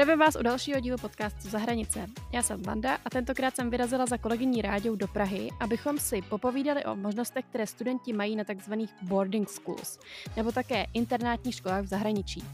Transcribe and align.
Zdravím 0.00 0.18
vás 0.18 0.36
u 0.36 0.42
dalšího 0.42 0.80
dílu 0.80 0.98
podcastu 0.98 1.48
Za 1.48 1.58
hranice. 1.58 2.06
Já 2.32 2.42
jsem 2.42 2.62
Vanda 2.62 2.98
a 3.04 3.10
tentokrát 3.10 3.56
jsem 3.56 3.70
vyrazila 3.70 4.06
za 4.06 4.18
kolegyní 4.18 4.62
Ráďou 4.62 4.96
do 4.96 5.08
Prahy, 5.08 5.48
abychom 5.60 5.98
si 5.98 6.22
popovídali 6.22 6.84
o 6.84 6.96
možnostech, 6.96 7.44
které 7.44 7.66
studenti 7.66 8.12
mají 8.12 8.36
na 8.36 8.44
tzv. 8.44 8.72
boarding 9.02 9.48
schools, 9.48 9.98
nebo 10.36 10.52
také 10.52 10.86
internátních 10.94 11.54
školách 11.54 11.84
v 11.84 11.86
zahraničí. 11.86 12.44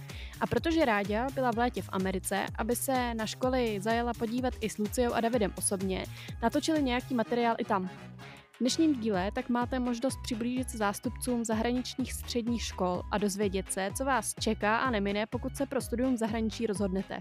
A 0.41 0.47
protože 0.47 0.85
Ráďa 0.85 1.27
byla 1.35 1.53
v 1.53 1.59
létě 1.59 1.83
v 1.83 1.89
Americe, 1.93 2.47
aby 2.59 2.77
se 2.77 3.15
na 3.15 3.27
školy 3.27 3.81
zajela 3.81 4.13
podívat 4.19 4.55
i 4.61 4.71
s 4.71 4.79
Luciou 4.79 5.13
a 5.13 5.21
Davidem 5.21 5.53
osobně, 5.59 6.05
natočili 6.43 6.83
nějaký 6.83 7.15
materiál 7.15 7.57
i 7.59 7.65
tam. 7.65 7.89
V 8.53 8.59
dnešním 8.61 9.01
díle 9.01 9.31
tak 9.35 9.49
máte 9.49 9.79
možnost 9.79 10.19
přiblížit 10.23 10.71
se 10.71 10.79
zástupcům 10.79 11.45
zahraničních 11.45 12.13
středních 12.13 12.63
škol 12.63 13.03
a 13.11 13.19
dozvědět 13.19 13.73
se, 13.73 13.91
co 13.97 14.05
vás 14.05 14.35
čeká 14.41 14.77
a 14.77 14.91
nemine, 14.91 15.27
pokud 15.27 15.57
se 15.57 15.67
pro 15.67 15.81
studium 15.81 16.15
v 16.15 16.19
zahraničí 16.19 16.67
rozhodnete. 16.67 17.21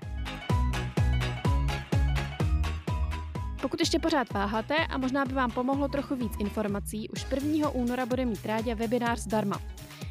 Pokud 3.61 3.79
ještě 3.79 3.99
pořád 3.99 4.33
váháte 4.33 4.75
a 4.75 4.97
možná 4.97 5.25
by 5.25 5.33
vám 5.33 5.51
pomohlo 5.51 5.87
trochu 5.87 6.15
víc 6.15 6.33
informací, 6.39 7.09
už 7.09 7.25
1. 7.31 7.69
února 7.69 8.05
bude 8.05 8.25
mít 8.25 8.45
Rádě 8.45 8.75
webinář 8.75 9.19
zdarma 9.19 9.59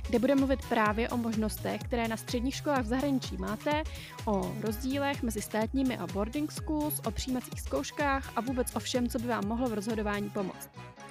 kde 0.09 0.19
bude 0.19 0.35
mluvit 0.35 0.61
právě 0.69 1.09
o 1.09 1.17
možnostech, 1.17 1.81
které 1.83 2.09
na 2.09 2.17
středních 2.17 2.55
školách 2.55 2.83
v 2.83 2.87
zahraničí 2.87 3.37
máte, 3.37 3.83
o 4.25 4.55
rozdílech 4.61 5.23
mezi 5.23 5.43
státními 5.43 5.99
a 5.99 6.07
boarding 6.07 6.53
schools, 6.53 7.01
o 7.07 7.11
přijímacích 7.11 7.61
zkouškách 7.61 8.33
a 8.37 8.41
vůbec 8.41 8.77
o 8.77 8.79
všem, 8.79 9.09
co 9.09 9.19
by 9.19 9.29
vám 9.29 9.47
mohlo 9.47 9.69
v 9.69 9.75
rozhodování 9.75 10.31
pomoct. 10.31 10.71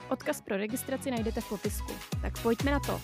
Odkaz 0.09 0.41
pro 0.41 0.57
registraci 0.57 1.11
najdete 1.11 1.41
v 1.41 1.49
popisku. 1.49 1.93
Tak 2.21 2.41
pojďme 2.41 2.71
na 2.71 2.79
to. 2.79 3.01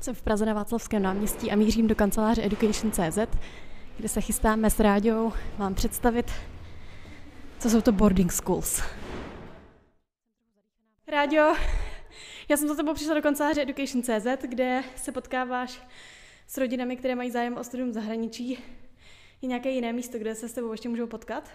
Jsem 0.00 0.14
v 0.14 0.22
Praze 0.22 0.46
na 0.46 0.54
Václavském 0.54 1.02
náměstí 1.02 1.50
a 1.50 1.56
mířím 1.56 1.86
do 1.86 1.94
kanceláře 1.94 2.44
Education.cz, 2.44 3.18
kde 3.96 4.08
se 4.08 4.20
chystáme 4.20 4.70
s 4.70 4.80
Ráďou 4.80 5.32
vám 5.58 5.74
představit, 5.74 6.32
co 7.58 7.70
jsou 7.70 7.80
to 7.80 7.92
boarding 7.92 8.32
schools. 8.32 8.82
Ráďo, 11.08 11.54
já 12.48 12.56
jsem 12.56 12.68
za 12.68 12.74
tebou 12.74 12.94
přišla 12.94 13.14
do 13.14 13.22
kanceláře 13.22 13.62
Education.cz, 13.62 14.46
kde 14.48 14.82
se 14.96 15.12
potkáváš 15.12 15.82
s 16.46 16.58
rodinami, 16.58 16.96
které 16.96 17.14
mají 17.14 17.30
zájem 17.30 17.56
o 17.56 17.64
studium 17.64 17.92
zahraničí. 17.92 18.58
Je 19.42 19.48
nějaké 19.48 19.70
jiné 19.70 19.92
místo, 19.92 20.18
kde 20.18 20.34
se 20.34 20.48
s 20.48 20.52
tebou 20.52 20.72
ještě 20.72 20.88
můžou 20.88 21.06
potkat? 21.06 21.50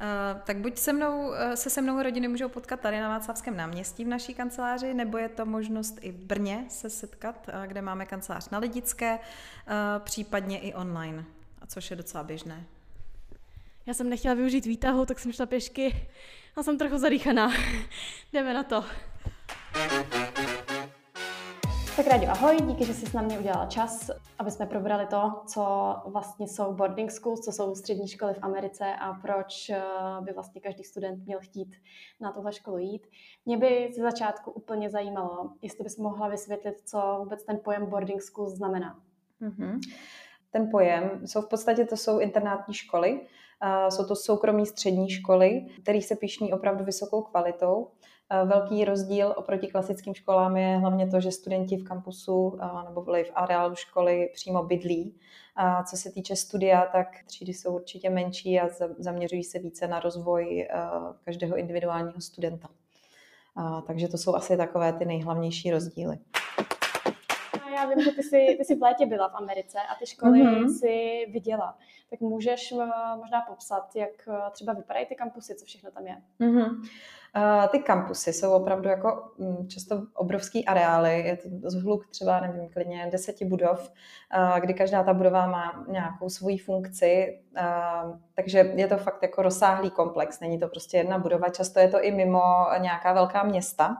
Uh, 0.00 0.40
tak 0.40 0.56
buď 0.56 0.78
se 0.78 0.92
mnou, 0.92 1.28
uh, 1.28 1.34
se 1.54 1.70
se 1.70 1.82
mnou 1.82 2.02
rodiny 2.02 2.28
můžou 2.28 2.48
potkat 2.48 2.80
tady 2.80 3.00
na 3.00 3.08
Václavském 3.08 3.56
náměstí 3.56 4.04
v 4.04 4.08
naší 4.08 4.34
kanceláři, 4.34 4.94
nebo 4.94 5.18
je 5.18 5.28
to 5.28 5.46
možnost 5.46 5.98
i 6.00 6.12
v 6.12 6.24
Brně 6.24 6.64
se 6.68 6.90
setkat, 6.90 7.48
uh, 7.48 7.66
kde 7.66 7.82
máme 7.82 8.06
kancelář 8.06 8.50
na 8.50 8.58
Lidické, 8.58 9.18
případně 9.98 10.58
i 10.58 10.74
online, 10.74 11.24
a 11.62 11.66
což 11.66 11.90
je 11.90 11.96
docela 11.96 12.24
běžné. 12.24 12.64
Já 13.86 13.94
jsem 13.94 14.08
nechtěla 14.08 14.34
využít 14.34 14.66
výtahu, 14.66 15.06
tak 15.06 15.18
jsem 15.18 15.32
šla 15.32 15.46
pěšky 15.46 16.08
a 16.56 16.62
jsem 16.62 16.78
trochu 16.78 16.98
zadýchaná. 16.98 17.52
Jdeme 18.32 18.54
na 18.54 18.62
to. 18.62 18.84
Tak 21.98 22.06
Ráďo, 22.06 22.30
ahoj, 22.30 22.56
díky, 22.66 22.84
že 22.84 22.94
jsi 22.94 23.06
s 23.06 23.12
námi 23.12 23.38
udělala 23.38 23.66
čas, 23.66 24.10
aby 24.38 24.50
jsme 24.50 24.66
probrali 24.66 25.06
to, 25.06 25.32
co 25.46 25.94
vlastně 26.06 26.48
jsou 26.48 26.74
boarding 26.74 27.10
schools, 27.10 27.40
co 27.40 27.52
jsou 27.52 27.74
střední 27.74 28.08
školy 28.08 28.34
v 28.34 28.38
Americe 28.42 28.84
a 29.00 29.12
proč 29.12 29.70
eh, 29.70 29.82
by 30.20 30.32
vlastně 30.32 30.60
každý 30.60 30.84
student 30.84 31.26
měl 31.26 31.38
chtít 31.40 31.76
na 32.20 32.32
tuhle 32.32 32.52
školu 32.52 32.78
jít. 32.78 33.06
Mě 33.46 33.56
by 33.56 33.90
ze 33.96 34.02
začátku 34.02 34.50
úplně 34.50 34.90
zajímalo, 34.90 35.50
jestli 35.62 35.84
bys 35.84 35.96
mohla 35.96 36.28
vysvětlit, 36.28 36.74
co 36.84 37.16
vůbec 37.18 37.44
ten 37.44 37.60
pojem 37.64 37.86
boarding 37.86 38.22
schools 38.22 38.52
znamená. 38.52 39.00
Mm-hmm. 39.42 39.78
Ten 40.50 40.70
pojem, 40.70 41.26
jsou 41.26 41.42
v 41.42 41.48
podstatě 41.48 41.84
to 41.84 41.96
jsou 41.96 42.18
internátní 42.18 42.74
školy, 42.74 43.20
jsou 43.88 44.04
to 44.04 44.16
soukromí 44.16 44.66
střední 44.66 45.10
školy, 45.10 45.66
které 45.82 46.02
se 46.02 46.16
píšní 46.16 46.52
opravdu 46.52 46.84
vysokou 46.84 47.22
kvalitou 47.22 47.88
Velký 48.44 48.84
rozdíl 48.84 49.34
oproti 49.36 49.66
klasickým 49.66 50.14
školám 50.14 50.56
je 50.56 50.76
hlavně 50.78 51.06
to, 51.06 51.20
že 51.20 51.32
studenti 51.32 51.76
v 51.76 51.84
kampusu 51.84 52.58
nebo 52.84 53.02
v 53.02 53.30
areálu 53.34 53.74
školy 53.74 54.30
přímo 54.34 54.62
bydlí. 54.62 55.20
A 55.56 55.84
co 55.84 55.96
se 55.96 56.10
týče 56.10 56.36
studia, 56.36 56.86
tak 56.92 57.08
třídy 57.26 57.54
jsou 57.54 57.74
určitě 57.74 58.10
menší 58.10 58.60
a 58.60 58.68
zaměřují 58.98 59.44
se 59.44 59.58
více 59.58 59.88
na 59.88 60.00
rozvoj 60.00 60.68
každého 61.24 61.56
individuálního 61.56 62.20
studenta. 62.20 62.68
Takže 63.86 64.08
to 64.08 64.18
jsou 64.18 64.34
asi 64.34 64.56
takové 64.56 64.92
ty 64.92 65.04
nejhlavnější 65.04 65.70
rozdíly 65.70 66.18
já 67.74 67.86
vím, 67.86 68.00
že 68.04 68.10
ty 68.10 68.22
jsi, 68.22 68.54
ty 68.58 68.64
jsi 68.64 68.74
v 68.74 68.82
létě 68.82 69.06
byla 69.06 69.28
v 69.28 69.34
Americe 69.34 69.78
a 69.78 69.94
ty 69.98 70.06
školy 70.06 70.42
mm-hmm. 70.42 70.78
si 70.78 71.26
viděla. 71.32 71.78
Tak 72.10 72.20
můžeš 72.20 72.74
možná 73.16 73.40
popsat, 73.48 73.96
jak 73.96 74.28
třeba 74.50 74.72
vypadají 74.72 75.06
ty 75.06 75.14
kampusy, 75.14 75.54
co 75.54 75.64
všechno 75.64 75.90
tam 75.90 76.06
je? 76.06 76.16
Mm-hmm. 76.40 76.88
Ty 77.70 77.78
kampusy 77.78 78.32
jsou 78.32 78.52
opravdu 78.52 78.88
jako 78.88 79.32
mm, 79.38 79.68
často 79.68 80.02
obrovský 80.14 80.66
areály, 80.66 81.20
je 81.20 81.36
to 81.36 81.70
zhluk 81.70 82.06
třeba, 82.06 82.40
nevím, 82.40 82.68
klidně 82.68 83.08
deseti 83.12 83.44
budov, 83.44 83.92
kdy 84.60 84.74
každá 84.74 85.02
ta 85.02 85.14
budova 85.14 85.46
má 85.46 85.84
nějakou 85.88 86.28
svoji 86.28 86.58
funkci, 86.58 87.40
takže 88.34 88.58
je 88.58 88.86
to 88.86 88.96
fakt 88.96 89.22
jako 89.22 89.42
rozsáhlý 89.42 89.90
komplex, 89.90 90.40
není 90.40 90.58
to 90.58 90.68
prostě 90.68 90.96
jedna 90.96 91.18
budova, 91.18 91.48
často 91.48 91.80
je 91.80 91.88
to 91.88 92.02
i 92.02 92.10
mimo 92.10 92.42
nějaká 92.78 93.12
velká 93.12 93.42
města 93.42 93.96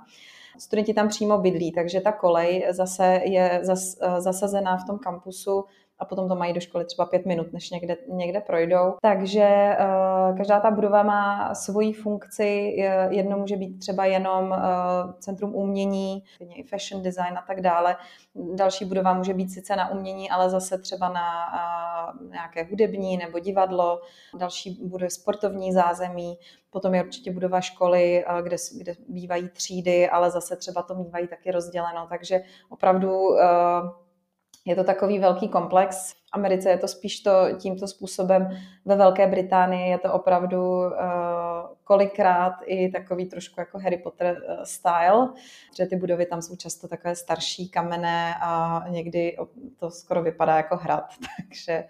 studenti 0.58 0.94
tam 0.94 1.08
přímo 1.08 1.38
bydlí, 1.38 1.72
takže 1.72 2.00
ta 2.00 2.12
kolej 2.12 2.66
zase 2.70 3.20
je 3.24 3.60
zas, 3.62 3.96
zasazená 4.18 4.76
v 4.76 4.86
tom 4.86 4.98
kampusu 4.98 5.64
a 5.98 6.04
potom 6.04 6.28
to 6.28 6.34
mají 6.34 6.52
do 6.52 6.60
školy 6.60 6.84
třeba 6.84 7.06
pět 7.06 7.26
minut, 7.26 7.52
než 7.52 7.70
někde, 7.70 7.96
někde 8.08 8.40
projdou. 8.40 8.94
Takže 9.02 9.76
uh, 9.80 10.36
každá 10.36 10.60
ta 10.60 10.70
budova 10.70 11.02
má 11.02 11.54
svoji 11.54 11.92
funkci. 11.92 12.76
Jedno 13.10 13.38
může 13.38 13.56
být 13.56 13.78
třeba 13.78 14.04
jenom 14.04 14.50
uh, 14.50 15.12
centrum 15.18 15.54
umění, 15.54 16.24
i 16.54 16.62
fashion 16.62 17.02
design 17.02 17.38
a 17.38 17.44
tak 17.46 17.60
dále. 17.60 17.96
Další 18.54 18.84
budova 18.84 19.14
může 19.14 19.34
být 19.34 19.50
sice 19.50 19.76
na 19.76 19.90
umění, 19.90 20.30
ale 20.30 20.50
zase 20.50 20.78
třeba 20.78 21.08
na 21.08 21.22
uh, 21.52 22.30
nějaké 22.30 22.64
hudební 22.64 23.16
nebo 23.16 23.38
divadlo. 23.38 24.00
Další 24.38 24.78
bude 24.84 25.10
sportovní 25.10 25.72
zázemí. 25.72 26.38
Potom 26.70 26.94
je 26.94 27.04
určitě 27.04 27.32
budova 27.32 27.60
školy, 27.60 28.24
kde, 28.42 28.56
kde 28.78 28.94
bývají 29.08 29.48
třídy, 29.48 30.08
ale 30.08 30.30
zase 30.30 30.56
třeba 30.56 30.82
to 30.82 30.94
mývají 30.94 31.28
taky 31.28 31.50
rozděleno. 31.50 32.06
Takže 32.08 32.40
opravdu 32.68 33.36
je 34.68 34.76
to 34.76 34.84
takový 34.84 35.18
velký 35.18 35.48
komplex. 35.48 36.12
V 36.12 36.16
Americe 36.32 36.70
je 36.70 36.78
to 36.78 36.88
spíš 36.88 37.20
to 37.20 37.30
tímto 37.58 37.88
způsobem. 37.88 38.48
Ve 38.84 38.96
Velké 38.96 39.26
Británii 39.26 39.90
je 39.90 39.98
to 39.98 40.12
opravdu 40.12 40.78
uh, 40.78 40.92
kolikrát 41.84 42.54
i 42.64 42.88
takový 42.88 43.26
trošku 43.26 43.60
jako 43.60 43.78
Harry 43.78 43.98
Potter 43.98 44.36
uh, 44.36 44.62
style, 44.64 45.32
že 45.76 45.86
ty 45.86 45.96
budovy 45.96 46.26
tam 46.26 46.42
jsou 46.42 46.56
často 46.56 46.88
takové 46.88 47.16
starší, 47.16 47.68
kamenné 47.68 48.34
a 48.42 48.84
někdy 48.88 49.36
to 49.78 49.90
skoro 49.90 50.22
vypadá 50.22 50.56
jako 50.56 50.76
hrad. 50.76 51.04
Takže 51.36 51.84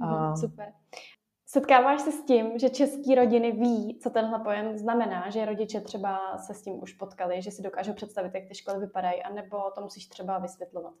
uh, 0.00 0.34
Super. 0.34 0.72
Setkáváš 1.46 2.00
se 2.00 2.12
s 2.12 2.24
tím, 2.24 2.58
že 2.58 2.68
české 2.68 3.14
rodiny 3.14 3.52
ví, 3.52 3.98
co 4.02 4.10
tenhle 4.10 4.38
pojem 4.38 4.78
znamená, 4.78 5.30
že 5.30 5.44
rodiče 5.44 5.80
třeba 5.80 6.38
se 6.38 6.54
s 6.54 6.62
tím 6.62 6.82
už 6.82 6.92
potkali, 6.92 7.42
že 7.42 7.50
si 7.50 7.62
dokážou 7.62 7.92
představit, 7.92 8.34
jak 8.34 8.48
ty 8.48 8.54
školy 8.54 8.78
vypadají, 8.78 9.22
anebo 9.22 9.70
to 9.74 9.80
musíš 9.80 10.06
třeba 10.06 10.38
vysvětlovat? 10.38 10.94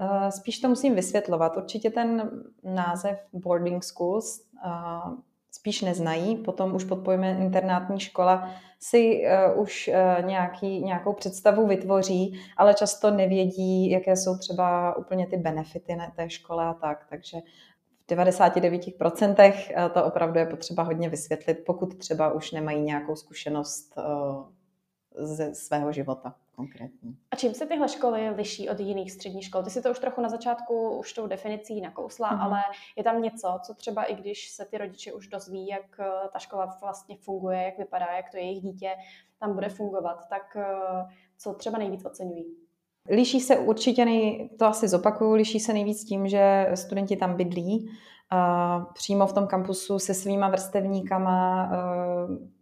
Eh, 0.00 0.32
spíš 0.32 0.58
to 0.58 0.68
musím 0.68 0.94
vysvětlovat. 0.94 1.56
Určitě 1.56 1.90
ten 1.90 2.30
název 2.64 3.18
boarding 3.32 3.84
schools 3.84 4.40
eh, 4.66 4.70
spíš 5.50 5.82
neznají. 5.82 6.36
Potom 6.36 6.74
už 6.74 6.84
pod 6.84 6.96
pojmem 6.96 7.42
internátní 7.42 8.00
škola 8.00 8.50
si 8.80 9.22
uh, 9.54 9.62
už 9.62 9.88
uh, 9.88 10.26
nějaký, 10.26 10.84
nějakou 10.84 11.12
představu 11.12 11.66
vytvoří, 11.66 12.40
ale 12.56 12.74
často 12.74 13.10
nevědí, 13.10 13.90
jaké 13.90 14.16
jsou 14.16 14.38
třeba 14.38 14.96
úplně 14.96 15.26
ty 15.26 15.36
benefity 15.36 15.96
na 15.96 16.10
té 16.16 16.30
škole 16.30 16.66
a 16.66 16.74
tak. 16.74 17.06
Takže 17.10 17.38
v 18.06 18.12
99% 18.12 19.90
to 19.92 20.04
opravdu 20.04 20.38
je 20.38 20.46
potřeba 20.46 20.82
hodně 20.82 21.08
vysvětlit, 21.08 21.54
pokud 21.66 21.98
třeba 21.98 22.32
už 22.32 22.52
nemají 22.52 22.82
nějakou 22.82 23.16
zkušenost 23.16 23.94
uh, 23.98 24.44
ze 25.14 25.54
svého 25.54 25.92
života 25.92 26.34
konkrétní. 26.56 27.16
A 27.30 27.36
čím 27.36 27.54
se 27.54 27.66
tyhle 27.66 27.88
školy 27.88 28.30
liší 28.30 28.68
od 28.68 28.80
jiných 28.80 29.12
středních 29.12 29.44
škol? 29.44 29.62
Ty 29.62 29.70
si 29.70 29.82
to 29.82 29.90
už 29.90 29.98
trochu 29.98 30.20
na 30.20 30.28
začátku 30.28 30.98
už 30.98 31.12
tou 31.12 31.26
definicí 31.26 31.80
nakousla, 31.80 32.30
mm-hmm. 32.30 32.42
ale 32.42 32.60
je 32.96 33.04
tam 33.04 33.22
něco, 33.22 33.58
co 33.62 33.74
třeba 33.74 34.04
i 34.04 34.14
když 34.14 34.50
se 34.50 34.64
ty 34.64 34.78
rodiče 34.78 35.12
už 35.12 35.28
dozví, 35.28 35.66
jak 35.66 36.00
eh, 36.00 36.28
ta 36.32 36.38
škola 36.38 36.76
vlastně 36.80 37.16
funguje, 37.16 37.62
jak 37.62 37.78
vypadá, 37.78 38.06
jak 38.16 38.30
to 38.30 38.36
jejich 38.36 38.62
dítě 38.62 38.90
tam 39.40 39.54
bude 39.54 39.68
fungovat, 39.68 40.28
tak 40.28 40.56
eh, 40.56 41.14
co 41.38 41.54
třeba 41.54 41.78
nejvíc 41.78 42.04
oceňují? 42.04 42.44
Liší 43.10 43.40
se 43.40 43.58
určitě, 43.58 44.04
nej, 44.04 44.50
to 44.58 44.66
asi 44.66 44.88
zopakuju, 44.88 45.32
liší 45.32 45.60
se 45.60 45.72
nejvíc 45.72 46.04
tím, 46.04 46.28
že 46.28 46.70
studenti 46.74 47.16
tam 47.16 47.36
bydlí, 47.36 47.90
přímo 48.94 49.26
v 49.26 49.32
tom 49.32 49.46
kampusu 49.46 49.98
se 49.98 50.14
svýma 50.14 50.48
vrstevníkama, 50.48 51.70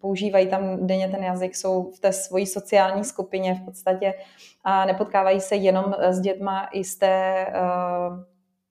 používají 0.00 0.46
tam 0.46 0.86
denně 0.86 1.08
ten 1.08 1.24
jazyk, 1.24 1.56
jsou 1.56 1.90
v 1.90 2.00
té 2.00 2.12
svojí 2.12 2.46
sociální 2.46 3.04
skupině 3.04 3.54
v 3.54 3.64
podstatě 3.64 4.14
a 4.64 4.84
nepotkávají 4.84 5.40
se 5.40 5.56
jenom 5.56 5.94
s 5.98 6.20
dětma 6.20 6.68
i 6.72 6.84
z 6.84 6.96
té, 6.96 7.46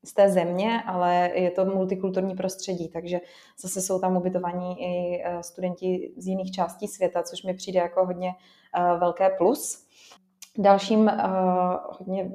z 0.03 0.13
té 0.13 0.29
země, 0.29 0.83
ale 0.85 1.31
je 1.33 1.51
to 1.51 1.65
multikulturní 1.65 2.35
prostředí, 2.35 2.89
takže 2.89 3.19
zase 3.61 3.81
jsou 3.81 3.99
tam 3.99 4.17
ubytovaní 4.17 4.81
i 4.81 5.23
studenti 5.41 6.13
z 6.17 6.27
jiných 6.27 6.51
částí 6.51 6.87
světa, 6.87 7.23
což 7.23 7.43
mi 7.43 7.53
přijde 7.53 7.79
jako 7.79 8.05
hodně 8.05 8.31
velké 8.99 9.29
plus. 9.29 9.87
Dalším 10.57 10.99
uh, 10.99 11.11
hodně 11.99 12.31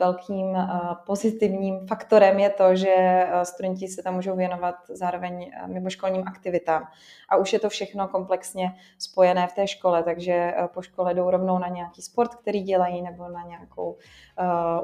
velkým 0.00 0.46
uh, 0.46 0.94
pozitivním 1.06 1.86
faktorem 1.86 2.38
je 2.38 2.50
to, 2.50 2.76
že 2.76 3.26
uh, 3.34 3.42
studenti 3.42 3.88
se 3.88 4.02
tam 4.02 4.14
můžou 4.14 4.36
věnovat 4.36 4.74
zároveň 4.88 5.52
mimoškolním 5.66 6.28
aktivitám. 6.28 6.82
A 7.28 7.36
už 7.36 7.52
je 7.52 7.58
to 7.58 7.68
všechno 7.68 8.08
komplexně 8.08 8.74
spojené 8.98 9.46
v 9.46 9.52
té 9.52 9.66
škole, 9.66 10.02
takže 10.02 10.54
po 10.74 10.82
škole 10.82 11.14
jdou 11.14 11.30
rovnou 11.30 11.58
na 11.58 11.68
nějaký 11.68 12.02
sport, 12.02 12.34
který 12.34 12.62
dělají, 12.62 13.02
nebo 13.02 13.28
na 13.28 13.42
nějakou 13.42 13.90
uh, 13.90 13.96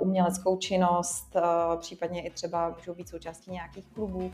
uměleckou 0.02 0.56
činnost, 0.56 1.36
uh, 1.36 1.80
případně 1.80 2.22
i 2.22 2.30
třeba 2.30 2.68
můžou 2.68 2.94
být 2.94 3.08
součástí 3.08 3.50
nějakých 3.50 3.86
klubů. 3.94 4.32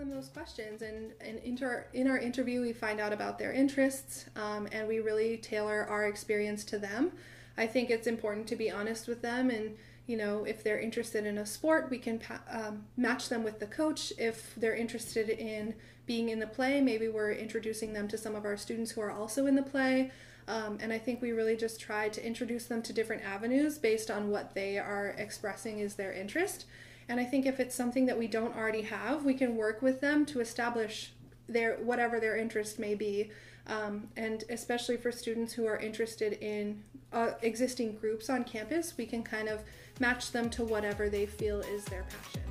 Them 0.00 0.10
those 0.10 0.28
questions. 0.28 0.82
And, 0.82 1.12
and 1.20 1.38
inter, 1.44 1.86
in 1.92 2.08
our 2.08 2.18
interview 2.18 2.62
we 2.62 2.72
find 2.72 2.98
out 2.98 3.12
about 3.12 3.38
their 3.38 3.52
interests 3.52 4.24
um, 4.34 4.66
and 4.72 4.88
we 4.88 4.98
really 4.98 5.36
tailor 5.36 5.86
our 5.88 6.06
experience 6.06 6.64
to 6.64 6.78
them. 6.78 7.12
I 7.56 7.66
think 7.66 7.90
it's 7.90 8.06
important 8.06 8.46
to 8.48 8.56
be 8.56 8.70
honest 8.70 9.06
with 9.06 9.22
them 9.22 9.50
and 9.50 9.76
you 10.06 10.16
know 10.16 10.44
if 10.44 10.64
they're 10.64 10.80
interested 10.80 11.26
in 11.26 11.38
a 11.38 11.46
sport 11.46 11.88
we 11.90 11.98
can 11.98 12.20
um, 12.50 12.86
match 12.96 13.28
them 13.28 13.44
with 13.44 13.60
the 13.60 13.66
coach. 13.66 14.12
If 14.18 14.54
they're 14.56 14.74
interested 14.74 15.28
in 15.28 15.74
being 16.06 16.30
in 16.30 16.40
the 16.40 16.46
play 16.46 16.80
maybe 16.80 17.08
we're 17.08 17.32
introducing 17.32 17.92
them 17.92 18.08
to 18.08 18.18
some 18.18 18.34
of 18.34 18.44
our 18.44 18.56
students 18.56 18.90
who 18.92 19.02
are 19.02 19.12
also 19.12 19.46
in 19.46 19.54
the 19.54 19.62
play. 19.62 20.10
Um, 20.48 20.78
and 20.80 20.92
I 20.92 20.98
think 20.98 21.20
we 21.20 21.30
really 21.30 21.56
just 21.56 21.78
try 21.78 22.08
to 22.08 22.26
introduce 22.26 22.64
them 22.64 22.82
to 22.82 22.92
different 22.92 23.22
avenues 23.22 23.78
based 23.78 24.10
on 24.10 24.30
what 24.30 24.54
they 24.54 24.78
are 24.78 25.14
expressing 25.18 25.78
is 25.78 25.94
their 25.94 26.12
interest. 26.12 26.64
And 27.10 27.18
I 27.18 27.24
think 27.24 27.44
if 27.44 27.58
it's 27.58 27.74
something 27.74 28.06
that 28.06 28.16
we 28.16 28.28
don't 28.28 28.56
already 28.56 28.82
have, 28.82 29.24
we 29.24 29.34
can 29.34 29.56
work 29.56 29.82
with 29.82 30.00
them 30.00 30.24
to 30.26 30.40
establish 30.40 31.12
their 31.48 31.74
whatever 31.78 32.20
their 32.20 32.36
interest 32.36 32.78
may 32.78 32.94
be. 32.94 33.32
Um, 33.66 34.06
and 34.16 34.44
especially 34.48 34.96
for 34.96 35.10
students 35.10 35.52
who 35.52 35.66
are 35.66 35.76
interested 35.76 36.34
in 36.34 36.80
uh, 37.12 37.32
existing 37.42 37.96
groups 37.96 38.30
on 38.30 38.44
campus, 38.44 38.94
we 38.96 39.06
can 39.06 39.24
kind 39.24 39.48
of 39.48 39.64
match 39.98 40.30
them 40.30 40.48
to 40.50 40.64
whatever 40.64 41.08
they 41.10 41.26
feel 41.26 41.62
is 41.62 41.84
their 41.86 42.04
passion. 42.04 42.42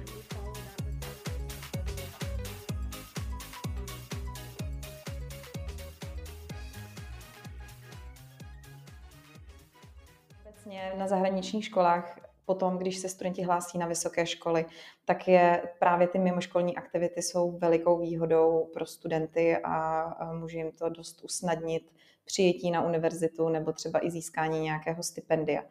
Na 10.98 11.08
zahraničních 11.08 11.66
školách 11.66 12.29
potom, 12.50 12.78
když 12.78 12.98
se 12.98 13.10
studenti 13.10 13.44
hlásí 13.44 13.78
na 13.78 13.88
vysoké 13.88 14.26
školy, 14.26 14.66
tak 15.06 15.28
je 15.28 15.64
právě 15.80 16.08
ty 16.08 16.20
mimoškolní 16.20 16.78
aktivity 16.78 17.22
jsou 17.22 17.52
velikou 17.52 18.00
výhodou 18.00 18.70
pro 18.74 18.86
studenty 18.86 19.58
a 19.64 20.34
může 20.34 20.58
jim 20.58 20.72
to 20.72 20.90
dost 20.90 21.24
usnadnit 21.24 21.92
přijetí 22.26 22.72
na 22.72 22.86
univerzitu 22.86 23.50
nebo 23.50 23.72
třeba 23.74 24.06
i 24.06 24.12
získání 24.12 24.60
nějakého 24.60 25.04
stipendia. 25.04 25.64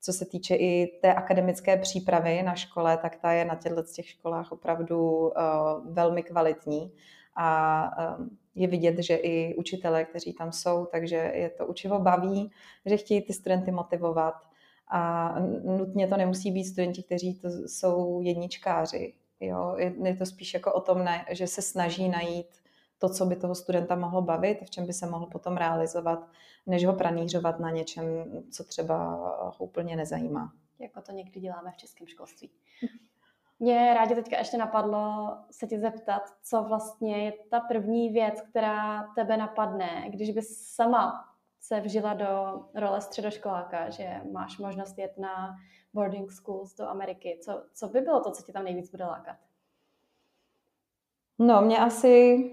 Co 0.00 0.12
se 0.12 0.26
týče 0.26 0.54
i 0.54 0.98
té 1.02 1.14
akademické 1.14 1.76
přípravy 1.76 2.42
na 2.42 2.54
škole, 2.54 2.98
tak 2.98 3.16
ta 3.16 3.32
je 3.32 3.44
na 3.44 3.54
těchto 3.54 3.82
těch 3.82 4.08
školách 4.08 4.52
opravdu 4.52 5.00
uh, 5.00 5.32
velmi 5.84 6.22
kvalitní 6.22 6.92
a 7.36 8.18
um, 8.18 8.38
je 8.54 8.66
vidět, 8.68 8.98
že 8.98 9.16
i 9.16 9.54
učitelé, 9.54 10.04
kteří 10.04 10.32
tam 10.32 10.52
jsou, 10.52 10.86
takže 10.86 11.16
je 11.34 11.50
to 11.50 11.66
učivo 11.66 11.98
baví, 11.98 12.50
že 12.86 12.96
chtějí 12.96 13.22
ty 13.22 13.32
studenty 13.32 13.70
motivovat 13.70 14.34
a 14.88 15.34
nutně 15.64 16.08
to 16.08 16.16
nemusí 16.16 16.50
být 16.50 16.64
studenti, 16.64 17.02
kteří 17.02 17.34
to 17.34 17.48
jsou 17.48 18.20
jedničkáři. 18.22 19.14
Jo? 19.40 19.76
Je, 19.78 20.16
to 20.16 20.26
spíš 20.26 20.54
jako 20.54 20.72
o 20.72 20.80
tom, 20.80 21.08
že 21.30 21.46
se 21.46 21.62
snaží 21.62 22.08
najít 22.08 22.46
to, 22.98 23.08
co 23.08 23.26
by 23.26 23.36
toho 23.36 23.54
studenta 23.54 23.96
mohlo 23.96 24.22
bavit, 24.22 24.58
v 24.64 24.70
čem 24.70 24.86
by 24.86 24.92
se 24.92 25.06
mohl 25.06 25.26
potom 25.26 25.56
realizovat, 25.56 26.28
než 26.66 26.86
ho 26.86 26.92
pranířovat 26.92 27.60
na 27.60 27.70
něčem, 27.70 28.04
co 28.50 28.64
třeba 28.64 29.14
ho 29.58 29.66
úplně 29.66 29.96
nezajímá. 29.96 30.52
Jako 30.78 31.00
to 31.00 31.12
někdy 31.12 31.40
děláme 31.40 31.72
v 31.72 31.76
českém 31.76 32.06
školství. 32.06 32.50
Mě 33.58 33.94
rádi 33.94 34.14
teďka 34.14 34.38
ještě 34.38 34.56
napadlo 34.56 35.36
se 35.50 35.66
ti 35.66 35.78
zeptat, 35.78 36.22
co 36.42 36.62
vlastně 36.62 37.24
je 37.24 37.32
ta 37.50 37.60
první 37.60 38.08
věc, 38.08 38.40
která 38.40 39.02
tebe 39.14 39.36
napadne, 39.36 40.04
když 40.08 40.30
bys 40.30 40.74
sama 40.74 41.24
se 41.66 41.80
vžila 41.80 42.14
do 42.14 42.60
role 42.74 43.00
středoškoláka, 43.00 43.90
že 43.90 44.20
máš 44.32 44.58
možnost 44.58 44.98
jet 44.98 45.18
na 45.18 45.56
boarding 45.94 46.32
schools 46.32 46.74
do 46.74 46.88
Ameriky. 46.88 47.38
Co, 47.44 47.62
co 47.74 47.88
by 47.88 48.00
bylo 48.00 48.20
to, 48.20 48.30
co 48.30 48.42
ti 48.42 48.52
tam 48.52 48.64
nejvíc 48.64 48.90
bude 48.90 49.04
lákat? 49.04 49.36
No, 51.38 51.60
mě 51.60 51.78
asi 51.78 52.44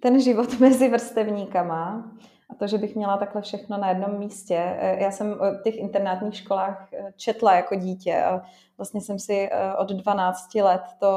ten 0.00 0.20
život 0.20 0.58
mezi 0.60 0.88
vrstevníkama 0.88 2.12
a 2.50 2.54
to, 2.54 2.66
že 2.66 2.78
bych 2.78 2.96
měla 2.96 3.16
takhle 3.16 3.42
všechno 3.42 3.78
na 3.78 3.88
jednom 3.88 4.18
místě. 4.18 4.56
E, 4.56 5.02
já 5.02 5.10
jsem 5.10 5.32
o 5.32 5.62
těch 5.64 5.76
internátních 5.76 6.36
školách 6.36 6.92
e, 6.92 7.12
četla 7.16 7.54
jako 7.54 7.74
dítě 7.74 8.22
a 8.22 8.42
vlastně 8.76 9.00
jsem 9.00 9.18
si 9.18 9.48
e, 9.52 9.74
od 9.74 9.88
12 9.88 10.54
let 10.54 10.82
to 11.00 11.08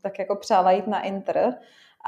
tak 0.00 0.18
jako 0.18 0.36
přála 0.36 0.72
jít 0.72 0.86
na 0.86 1.02
inter 1.02 1.58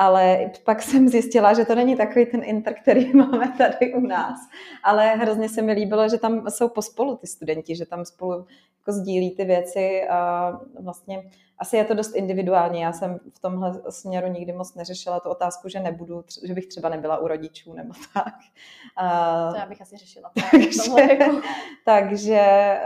ale 0.00 0.50
pak 0.64 0.82
jsem 0.82 1.08
zjistila, 1.08 1.54
že 1.54 1.64
to 1.64 1.74
není 1.74 1.96
takový 1.96 2.26
ten 2.26 2.44
inter, 2.44 2.74
který 2.74 3.12
máme 3.14 3.52
tady 3.58 3.94
u 3.94 4.00
nás. 4.00 4.40
Ale 4.82 5.06
hrozně 5.06 5.48
se 5.48 5.62
mi 5.62 5.72
líbilo, 5.72 6.08
že 6.08 6.18
tam 6.18 6.50
jsou 6.50 6.68
pospolu 6.68 7.16
ty 7.16 7.26
studenti, 7.26 7.76
že 7.76 7.86
tam 7.86 8.04
spolu 8.04 8.46
jako 8.78 8.92
sdílí 8.92 9.30
ty 9.30 9.44
věci 9.44 10.08
a 10.08 10.52
vlastně 10.80 11.30
asi 11.58 11.76
je 11.76 11.84
to 11.84 11.94
dost 11.94 12.14
individuální. 12.14 12.80
Já 12.80 12.92
jsem 12.92 13.20
v 13.34 13.38
tomhle 13.38 13.80
směru 13.90 14.28
nikdy 14.28 14.52
moc 14.52 14.74
neřešila 14.74 15.20
tu 15.20 15.28
otázku, 15.28 15.68
že 15.68 15.80
nebudu, 15.80 16.24
že 16.44 16.54
bych 16.54 16.66
třeba 16.66 16.88
nebyla 16.88 17.18
u 17.18 17.28
rodičů 17.28 17.72
nebo 17.72 17.94
tak. 18.14 18.34
To 19.50 19.56
já 19.56 19.66
bych 19.68 19.80
asi 19.80 19.96
řešila. 19.96 20.30
takže, 20.54 21.26
takže 21.84 22.76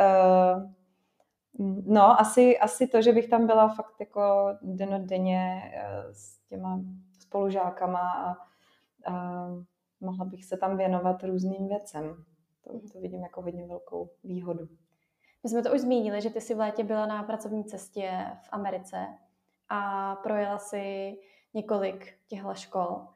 no, 1.87 2.21
asi, 2.21 2.59
asi 2.59 2.87
to, 2.87 3.02
že 3.02 3.12
bych 3.12 3.28
tam 3.28 3.47
byla 3.47 3.68
fakt 3.68 3.94
jako 4.00 4.49
denodenně 4.62 5.73
s 6.12 6.38
těma 6.49 6.80
spolužákama 7.35 8.12
a, 8.12 8.31
a 9.12 9.47
mohla 10.00 10.25
bych 10.25 10.45
se 10.45 10.57
tam 10.57 10.76
věnovat 10.76 11.25
různým 11.25 11.69
věcem. 11.69 12.25
To, 12.64 12.73
to 12.93 13.00
vidím 13.00 13.23
jako 13.23 13.43
hodně 13.43 13.67
velkou 13.67 14.11
výhodu. 14.25 14.69
My 15.43 15.50
jsme 15.50 15.62
to 15.62 15.73
už 15.73 15.81
zmínili, 15.81 16.21
že 16.21 16.31
ty 16.31 16.41
jsi 16.41 16.55
v 16.55 16.59
létě 16.59 16.85
byla 16.85 17.07
na 17.07 17.23
pracovní 17.23 17.64
cestě 17.64 18.26
v 18.43 18.49
Americe 18.53 19.07
a 19.69 20.14
projela 20.17 20.59
si 20.59 21.17
několik 21.55 22.14
těchto 22.29 22.55
škol. 22.55 23.07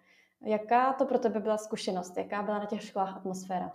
Jaká 0.42 0.92
to 0.92 1.06
pro 1.06 1.18
tebe 1.18 1.40
byla 1.40 1.56
zkušenost? 1.56 2.16
Jaká 2.16 2.42
byla 2.42 2.58
na 2.58 2.66
těch 2.66 2.82
školách 2.82 3.16
atmosféra? 3.16 3.72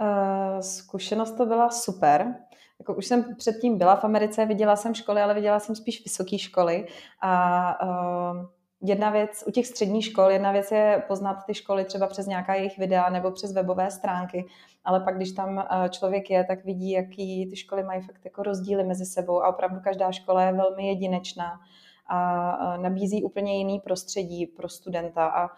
Uh, 0.00 0.60
zkušenost 0.60 1.32
to 1.36 1.46
byla 1.46 1.70
super. 1.70 2.34
Jako 2.78 2.94
už 2.94 3.06
jsem 3.06 3.34
předtím 3.36 3.78
byla 3.78 3.96
v 3.96 4.04
Americe, 4.04 4.46
viděla 4.46 4.76
jsem 4.76 4.94
školy, 4.94 5.22
ale 5.22 5.34
viděla 5.34 5.60
jsem 5.60 5.74
spíš 5.74 6.04
vysoké 6.04 6.38
školy 6.38 6.86
a 7.20 7.76
uh, 7.82 8.46
jedna 8.82 9.10
věc 9.10 9.44
u 9.46 9.50
těch 9.50 9.66
středních 9.66 10.04
škol, 10.04 10.30
jedna 10.30 10.52
věc 10.52 10.72
je 10.72 11.02
poznat 11.08 11.34
ty 11.46 11.54
školy 11.54 11.84
třeba 11.84 12.06
přes 12.06 12.26
nějaká 12.26 12.54
jejich 12.54 12.78
videa 12.78 13.10
nebo 13.10 13.30
přes 13.30 13.52
webové 13.52 13.90
stránky, 13.90 14.46
ale 14.84 15.00
pak, 15.00 15.16
když 15.16 15.32
tam 15.32 15.58
eh, 15.58 15.88
člověk 15.88 16.30
je, 16.30 16.44
tak 16.44 16.64
vidí, 16.64 16.90
jaký 16.90 17.46
ty 17.50 17.56
školy 17.56 17.82
mají 17.82 18.02
fakt 18.02 18.24
jako 18.24 18.42
rozdíly 18.42 18.84
mezi 18.84 19.06
sebou 19.06 19.42
a 19.42 19.48
opravdu 19.48 19.80
každá 19.80 20.12
škola 20.12 20.42
je 20.42 20.52
velmi 20.52 20.88
jedinečná 20.88 21.60
a 22.06 22.76
nabízí 22.76 23.22
úplně 23.22 23.58
jiný 23.58 23.80
prostředí 23.80 24.46
pro 24.46 24.68
studenta. 24.68 25.26
A 25.26 25.50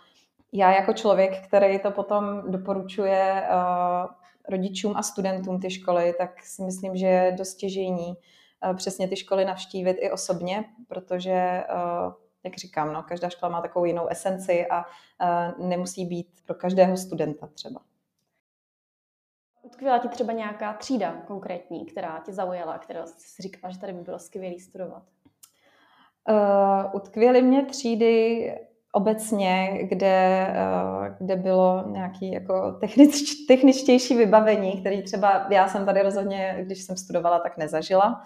já 0.52 0.72
jako 0.72 0.92
člověk, 0.92 1.46
který 1.46 1.78
to 1.78 1.90
potom 1.90 2.42
doporučuje 2.50 3.44
eh, 3.44 3.48
rodičům 4.48 4.92
a 4.96 5.02
studentům 5.02 5.60
ty 5.60 5.70
školy, 5.70 6.14
tak 6.18 6.42
si 6.42 6.62
myslím, 6.62 6.96
že 6.96 7.06
je 7.06 7.32
dost 7.32 7.54
těžení 7.54 8.14
eh, 8.70 8.74
přesně 8.74 9.08
ty 9.08 9.16
školy 9.16 9.44
navštívit 9.44 9.96
i 10.00 10.10
osobně, 10.10 10.64
protože 10.88 11.62
jak 12.44 12.56
říkám, 12.56 12.92
no, 12.92 13.02
každá 13.02 13.28
škola 13.28 13.52
má 13.52 13.60
takovou 13.60 13.84
jinou 13.84 14.08
esenci 14.08 14.66
a 14.66 14.84
uh, 14.84 15.66
nemusí 15.68 16.06
být 16.06 16.28
pro 16.46 16.54
každého 16.54 16.96
studenta 16.96 17.46
třeba. 17.46 17.80
Utkvěla 19.62 19.98
ti 19.98 20.08
třeba 20.08 20.32
nějaká 20.32 20.72
třída 20.72 21.12
konkrétní, 21.12 21.86
která 21.86 22.22
tě 22.26 22.32
zaujala, 22.32 22.78
která 22.78 23.06
jsi 23.06 23.42
říkala, 23.42 23.72
že 23.72 23.78
tady 23.78 23.92
by 23.92 24.00
bylo 24.00 24.18
skvělé 24.18 24.60
studovat? 24.60 25.02
Uh, 26.28 26.94
utkvěly 26.94 27.42
mě 27.42 27.64
třídy 27.64 28.54
obecně, 28.92 29.78
kde, 29.82 30.46
uh, 30.48 31.06
kde 31.18 31.36
bylo 31.36 31.84
nějaké 31.86 32.26
jako 32.26 32.72
technič, 32.72 33.34
techničtější 33.48 34.16
vybavení, 34.16 34.80
který 34.80 35.02
třeba 35.02 35.46
já 35.50 35.68
jsem 35.68 35.86
tady 35.86 36.02
rozhodně, 36.02 36.56
když 36.60 36.82
jsem 36.82 36.96
studovala, 36.96 37.38
tak 37.38 37.56
nezažila. 37.56 38.06
Uh, 38.08 38.24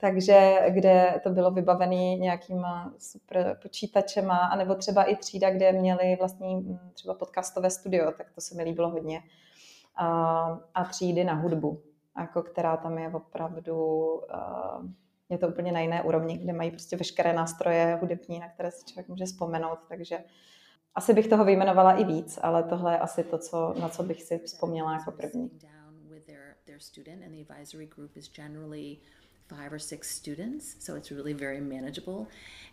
takže 0.00 0.58
kde 0.68 1.20
to 1.22 1.30
bylo 1.30 1.50
vybavené 1.50 2.16
nějakýma 2.16 2.94
super 2.98 3.58
počítačema, 3.62 4.36
anebo 4.36 4.74
třeba 4.74 5.04
i 5.04 5.16
třída, 5.16 5.50
kde 5.50 5.72
měli 5.72 6.16
vlastní 6.18 6.56
mm, 6.56 6.78
třeba 6.94 7.14
podcastové 7.14 7.70
studio, 7.70 8.12
tak 8.12 8.30
to 8.34 8.40
se 8.40 8.54
mi 8.54 8.62
líbilo 8.62 8.90
hodně. 8.90 9.22
A, 9.96 10.06
a 10.74 10.84
třídy 10.84 11.24
na 11.24 11.34
hudbu, 11.34 11.82
jako 12.18 12.42
která 12.42 12.76
tam 12.76 12.98
je 12.98 13.08
opravdu, 13.08 14.20
je 15.28 15.38
to 15.38 15.48
úplně 15.48 15.72
na 15.72 15.80
jiné 15.80 16.02
úrovni, 16.02 16.38
kde 16.38 16.52
mají 16.52 16.70
prostě 16.70 16.96
veškeré 16.96 17.32
nástroje 17.32 17.98
hudební, 18.00 18.38
na 18.38 18.48
které 18.48 18.70
se 18.70 18.84
člověk 18.86 19.08
může 19.08 19.24
vzpomenout, 19.24 19.78
takže 19.88 20.18
asi 20.94 21.14
bych 21.14 21.28
toho 21.28 21.44
vyjmenovala 21.44 21.92
i 21.92 22.04
víc, 22.04 22.38
ale 22.42 22.62
tohle 22.62 22.92
je 22.92 22.98
asi 22.98 23.24
to, 23.24 23.38
co, 23.38 23.74
na 23.80 23.88
co 23.88 24.02
bych 24.02 24.22
si 24.22 24.38
vzpomněla 24.38 24.92
jako 24.92 25.12
první. 25.12 25.50
Five 29.48 29.72
or 29.72 29.78
six 29.78 30.10
students, 30.10 30.76
so 30.78 30.94
it's 30.96 31.10
really 31.10 31.32
very 31.32 31.60
manageable. 31.60 32.28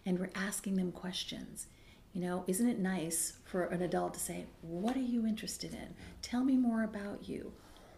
And 0.06 0.20
we're 0.20 0.32
asking 0.36 0.76
them 0.76 0.92
questions. 0.92 1.68
You 2.14 2.22
know, 2.22 2.44
isn't 2.48 2.68
it 2.68 2.80
nice 2.80 3.34
for 3.46 3.66
an 3.66 3.82
adult 3.82 4.14
to 4.16 4.20
say, 4.20 4.46
What 4.62 4.96
are 4.96 5.02
you 5.02 5.26
interested 5.26 5.74
in? 5.74 5.96
Tell 6.22 6.44
me 6.44 6.58
more 6.58 6.84
about 6.84 7.28
you. 7.28 7.54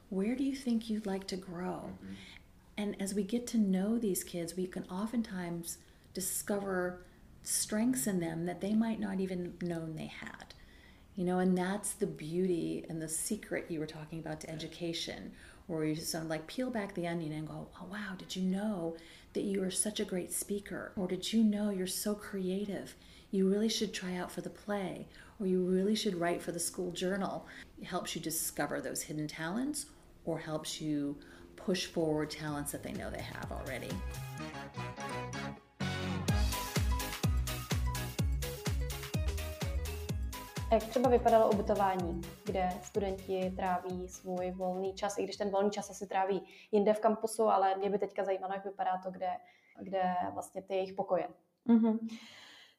Where 0.10 0.36
do 0.36 0.44
you 0.44 0.56
think 0.56 0.90
you'd 0.90 1.06
like 1.06 1.28
to 1.28 1.36
grow? 1.36 1.90
Mm-hmm. 1.90 2.14
And 2.78 3.02
as 3.02 3.14
we 3.14 3.24
get 3.24 3.48
to 3.48 3.58
know 3.58 3.98
these 3.98 4.24
kids, 4.24 4.56
we 4.56 4.68
can 4.68 4.84
oftentimes 4.86 5.78
discover 6.14 7.06
strengths 7.44 8.08
in 8.08 8.20
them 8.20 8.46
that 8.46 8.62
they 8.62 8.74
might 8.74 9.00
not 9.00 9.20
even 9.20 9.54
known 9.62 9.96
they 9.96 10.08
had. 10.08 10.54
You 11.16 11.24
know, 11.24 11.40
and 11.40 11.58
that's 11.58 11.94
the 11.94 12.08
beauty 12.08 12.86
and 12.90 13.02
the 13.02 13.08
secret 13.08 13.68
you 13.70 13.80
were 13.80 13.86
talking 13.86 14.20
about 14.20 14.42
to 14.42 14.50
education, 14.50 15.32
or 15.68 15.86
you 15.86 15.96
just 15.96 16.12
sort 16.12 16.24
of 16.24 16.30
like 16.30 16.48
peel 16.48 16.70
back 16.70 16.94
the 16.94 17.08
onion 17.08 17.32
and 17.32 17.48
go, 17.48 17.68
oh, 17.82 17.86
wow, 17.92 18.14
did 18.18 18.36
you 18.36 18.44
know 18.44 18.96
that 19.34 19.44
you 19.44 19.64
are 19.64 19.72
such 19.72 20.00
a 20.00 20.06
great 20.06 20.32
speaker? 20.32 20.92
Or 20.96 21.08
did 21.08 21.34
you 21.34 21.44
know 21.44 21.70
you're 21.70 21.88
so 21.88 22.14
creative? 22.14 22.96
You 23.32 23.50
really 23.50 23.70
should 23.70 23.94
try 23.94 24.16
out 24.16 24.32
for 24.32 24.42
the 24.42 24.50
play, 24.50 25.08
or 25.40 25.48
you 25.48 25.66
really 25.66 25.96
should 25.96 26.20
write 26.20 26.42
for 26.42 26.52
the 26.52 26.60
school 26.60 26.92
journal. 26.92 27.48
It 27.82 27.86
helps 27.86 28.16
you 28.16 28.22
discover 28.22 28.80
those 28.80 29.02
hidden 29.02 29.28
talents 29.28 29.88
or 30.24 30.40
helps 30.40 30.80
you 30.80 31.18
push 31.56 31.88
forward 31.88 32.30
talents 32.30 32.72
that 32.72 32.84
they 32.84 32.94
know 32.94 33.10
they 33.10 33.22
have 33.22 33.52
already. 33.52 33.90
Jak 40.76 40.84
třeba 40.84 41.10
vypadalo 41.10 41.50
ubytování, 41.52 42.22
kde 42.46 42.70
studenti 42.84 43.54
tráví 43.56 44.08
svůj 44.08 44.52
volný 44.52 44.94
čas, 44.94 45.18
i 45.18 45.24
když 45.24 45.38
ten 45.38 45.50
volný 45.50 45.72
čas 45.72 45.90
asi 45.90 46.08
tráví 46.08 46.42
jinde 46.72 46.94
v 46.94 47.00
kampusu, 47.00 47.44
ale 47.44 47.76
mě 47.78 47.90
by 47.90 48.00
teďka 48.00 48.24
zajímalo, 48.24 48.54
jak 48.54 48.66
vypadá 48.66 48.98
to, 49.04 49.12
kde, 49.12 49.30
kde 49.82 50.04
vlastně 50.34 50.62
ty 50.62 50.74
jejich 50.74 50.94
pokoje. 50.94 51.28
Mm-hmm. 51.70 52.00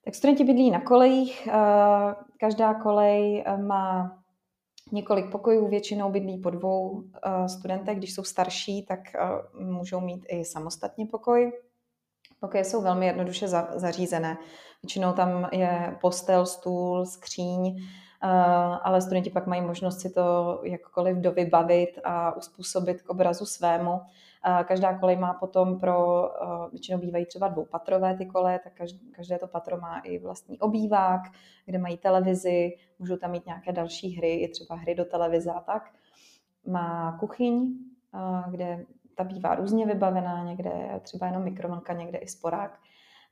Tak 0.05 0.15
studenti 0.15 0.45
bydlí 0.45 0.71
na 0.71 0.81
kolejích. 0.81 1.47
Eh, 1.47 2.15
každá 2.37 2.75
kolej 2.75 3.45
eh, 3.47 3.57
má 3.57 4.19
několik 4.93 5.33
pokojů, 5.33 5.69
většinou 5.69 6.11
bydlí 6.11 6.39
po 6.39 6.51
dvou 6.51 7.03
eh, 7.03 7.49
studentech. 7.49 7.99
Když 7.99 8.15
jsou 8.15 8.25
starší, 8.25 8.83
tak 8.83 9.01
můžou 9.59 10.01
mít 10.01 10.27
i 10.29 10.45
samostatně 10.45 11.07
pokoj. 11.07 11.53
Pokoje 12.41 12.65
jsou 12.65 12.83
velmi 12.83 13.07
jednoduše 13.07 13.49
zařízené. 13.75 14.39
Většinou 14.83 15.13
tam 15.13 15.49
je 15.53 15.97
postel, 16.01 16.47
stůl, 16.47 17.07
skříň, 17.07 17.77
eh, 17.77 18.29
ale 18.83 19.01
studenti 19.01 19.31
pak 19.31 19.47
mají 19.47 19.63
možnost 19.63 20.01
si 20.01 20.11
to 20.11 20.61
jakkoliv 20.65 21.17
dovybavit 21.17 21.99
a 22.05 22.37
uspůsobit 22.37 23.03
k 23.03 23.09
obrazu 23.11 23.47
svému. 23.47 24.01
Eh, 24.61 24.65
každá 24.65 24.99
kolej 24.99 25.17
má 25.17 25.35
potom 25.35 25.81
pro, 25.81 26.29
eh, 26.29 26.71
většinou 26.71 26.99
bývají 26.99 27.27
třeba 27.27 27.49
dvoupatrové 27.49 28.17
ty 28.17 28.27
koleje, 28.27 28.61
tak 28.65 28.73
každé 29.13 29.39
to 29.39 29.47
patro 29.47 29.81
má 29.81 29.99
i 29.99 30.19
vlastní 30.19 30.59
obývák, 30.59 31.21
kde 31.67 31.79
mají 31.79 31.97
televizi, 31.97 32.77
můžou 32.99 33.17
tam 33.17 33.31
mít 33.31 33.47
nějaké 33.47 33.73
další 33.73 34.17
hry, 34.17 34.35
i 34.35 34.49
třeba 34.49 34.75
hry 34.75 34.95
do 34.95 35.05
televize 35.05 35.53
a 35.53 35.61
tak. 35.61 35.91
Má 36.67 37.17
kuchyň, 37.21 37.75
kde 38.51 38.85
ta 39.17 39.25
bývá 39.25 39.55
různě 39.55 39.87
vybavená, 39.87 40.45
někde 40.45 41.01
třeba 41.03 41.27
jenom 41.27 41.43
mikrovlnka, 41.43 41.93
někde 41.93 42.19
i 42.19 42.29
sporák. 42.29 42.79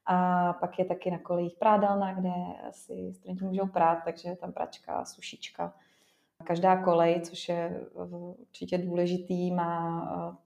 A 0.06 0.52
pak 0.52 0.78
je 0.78 0.84
taky 0.84 1.10
na 1.10 1.18
kolejích 1.18 1.56
prádelna, 1.58 2.14
kde 2.14 2.32
si 2.70 3.12
studenti 3.14 3.44
můžou 3.44 3.66
prát, 3.66 3.98
takže 4.04 4.28
je 4.28 4.36
tam 4.36 4.52
pračka, 4.52 5.04
sušička. 5.04 5.74
Každá 6.44 6.82
kolej, 6.82 7.20
což 7.20 7.48
je 7.48 7.80
určitě 8.40 8.78
důležitý, 8.78 9.52
má 9.52 10.36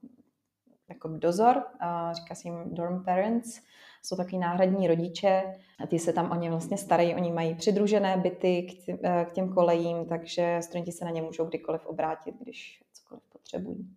jako 0.89 1.07
dozor, 1.07 1.63
říká 2.11 2.35
se 2.35 2.47
jim 2.47 2.75
dorm 2.75 3.03
parents, 3.03 3.61
jsou 4.03 4.15
takový 4.15 4.37
náhradní 4.37 4.87
rodiče 4.87 5.55
a 5.83 5.87
ty 5.87 5.99
se 5.99 6.13
tam 6.13 6.31
o 6.31 6.35
ně 6.35 6.49
vlastně 6.49 6.77
starají, 6.77 7.15
oni 7.15 7.31
mají 7.31 7.55
přidružené 7.55 8.17
byty 8.17 8.67
k 9.25 9.33
těm 9.33 9.53
kolejím, 9.53 10.05
takže 10.05 10.59
studenti 10.61 10.91
se 10.91 11.05
na 11.05 11.11
ně 11.11 11.21
můžou 11.21 11.45
kdykoliv 11.45 11.85
obrátit, 11.85 12.35
když 12.41 12.83
cokoliv 12.93 13.23
potřebují. 13.29 13.89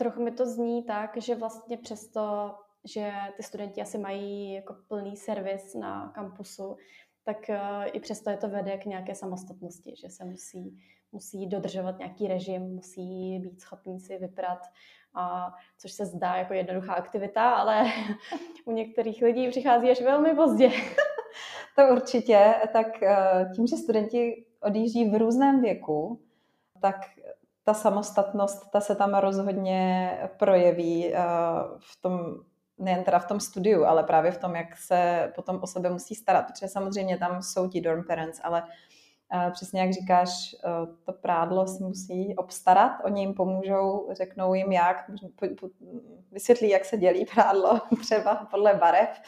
Trochu 0.00 0.22
mi 0.22 0.30
to 0.30 0.46
zní 0.46 0.82
tak, 0.82 1.16
že 1.16 1.34
vlastně 1.34 1.76
přesto, 1.76 2.54
že 2.84 3.12
ty 3.36 3.42
studenti 3.42 3.82
asi 3.82 3.98
mají 3.98 4.52
jako 4.52 4.76
plný 4.88 5.16
servis 5.16 5.74
na 5.74 6.12
kampusu, 6.14 6.76
tak 7.24 7.36
uh, 7.48 7.84
i 7.92 8.00
přesto 8.00 8.30
je 8.30 8.36
to 8.36 8.48
vede 8.48 8.78
k 8.78 8.84
nějaké 8.84 9.14
samostatnosti, 9.14 9.94
že 9.96 10.10
se 10.10 10.24
musí, 10.24 10.78
musí 11.12 11.46
dodržovat 11.46 11.98
nějaký 11.98 12.28
režim, 12.28 12.62
musí 12.62 13.38
být 13.38 13.60
schopní 13.60 14.00
si 14.00 14.18
vyprat, 14.18 14.58
a, 15.14 15.54
což 15.78 15.92
se 15.92 16.06
zdá 16.06 16.34
jako 16.34 16.54
jednoduchá 16.54 16.94
aktivita, 16.94 17.50
ale 17.50 17.84
u 18.64 18.72
některých 18.72 19.22
lidí 19.22 19.48
přichází 19.48 19.90
až 19.90 20.00
velmi 20.00 20.34
pozdě. 20.34 20.70
to 21.76 21.92
určitě. 21.92 22.54
Tak 22.72 22.86
uh, 22.86 23.52
tím, 23.52 23.66
že 23.66 23.76
studenti 23.76 24.46
odjíždí 24.62 25.10
v 25.10 25.18
různém 25.18 25.60
věku, 25.60 26.20
tak 26.80 26.96
ta 27.68 27.74
samostatnost, 27.74 28.70
ta 28.70 28.80
se 28.80 28.94
tam 28.94 29.14
rozhodně 29.14 30.10
projeví 30.36 31.14
eh, 31.14 31.20
v 31.78 32.00
tom, 32.00 32.20
nejen 32.78 33.04
teda 33.04 33.18
v 33.18 33.28
tom 33.28 33.40
studiu, 33.40 33.84
ale 33.84 34.02
právě 34.02 34.32
v 34.32 34.38
tom, 34.38 34.56
jak 34.56 34.76
se 34.76 35.32
potom 35.34 35.58
o 35.62 35.66
sebe 35.66 35.90
musí 35.90 36.14
starat, 36.14 36.46
protože 36.46 36.68
samozřejmě 36.68 37.18
tam 37.18 37.42
jsou 37.42 37.68
ti 37.68 37.80
dorm 37.80 38.04
parents, 38.04 38.40
ale 38.44 38.62
eh, 39.34 39.50
přesně 39.50 39.80
jak 39.80 39.92
říkáš, 39.92 40.28
eh, 40.54 40.68
to 41.04 41.12
prádlo 41.12 41.66
si 41.66 41.82
musí 41.82 42.36
obstarat, 42.36 42.92
oni 43.04 43.20
jim 43.20 43.34
pomůžou, 43.34 44.08
řeknou 44.12 44.54
jim 44.54 44.72
jak, 44.72 44.96
vysvětlí, 46.32 46.68
jak 46.68 46.84
se 46.84 46.96
dělí 46.96 47.26
prádlo, 47.34 47.80
třeba 48.00 48.34
podle 48.50 48.74
barev, 48.74 49.20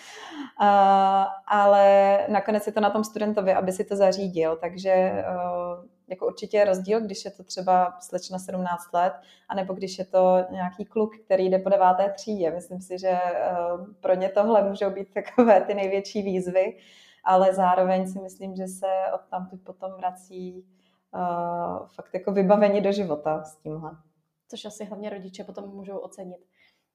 ale 1.46 2.18
nakonec 2.28 2.66
je 2.66 2.72
to 2.72 2.80
na 2.80 2.90
tom 2.90 3.04
studentovi, 3.04 3.54
aby 3.54 3.72
si 3.72 3.84
to 3.84 3.96
zařídil, 3.96 4.56
takže 4.56 5.24
jako 6.10 6.26
určitě 6.26 6.56
je 6.56 6.64
rozdíl, 6.64 7.00
když 7.00 7.24
je 7.24 7.30
to 7.30 7.44
třeba 7.44 7.96
slečna 8.00 8.38
17 8.38 8.92
let, 8.92 9.12
anebo 9.48 9.74
když 9.74 9.98
je 9.98 10.04
to 10.04 10.44
nějaký 10.50 10.84
kluk, 10.84 11.16
který 11.24 11.48
jde 11.50 11.58
po 11.58 11.68
deváté 11.68 12.12
třídě. 12.16 12.50
Myslím 12.50 12.80
si, 12.80 12.98
že 12.98 13.08
eh, 13.08 13.52
pro 14.00 14.14
ně 14.14 14.28
tohle 14.28 14.68
můžou 14.68 14.90
být 14.90 15.14
takové 15.14 15.60
ty 15.60 15.74
největší 15.74 16.22
výzvy, 16.22 16.78
ale 17.24 17.54
zároveň 17.54 18.08
si 18.08 18.20
myslím, 18.20 18.56
že 18.56 18.66
se 18.66 18.86
od 19.14 19.20
tam 19.30 19.50
potom 19.64 19.92
vrací 19.92 20.66
uh, 21.14 21.86
fakt 21.86 22.14
jako 22.14 22.32
vybavení 22.32 22.80
do 22.80 22.92
života 22.92 23.42
s 23.44 23.56
tímhle. 23.56 23.90
Což 24.48 24.64
asi 24.64 24.84
hlavně 24.84 25.10
rodiče 25.10 25.44
potom 25.44 25.68
můžou 25.68 25.98
ocenit. 25.98 26.40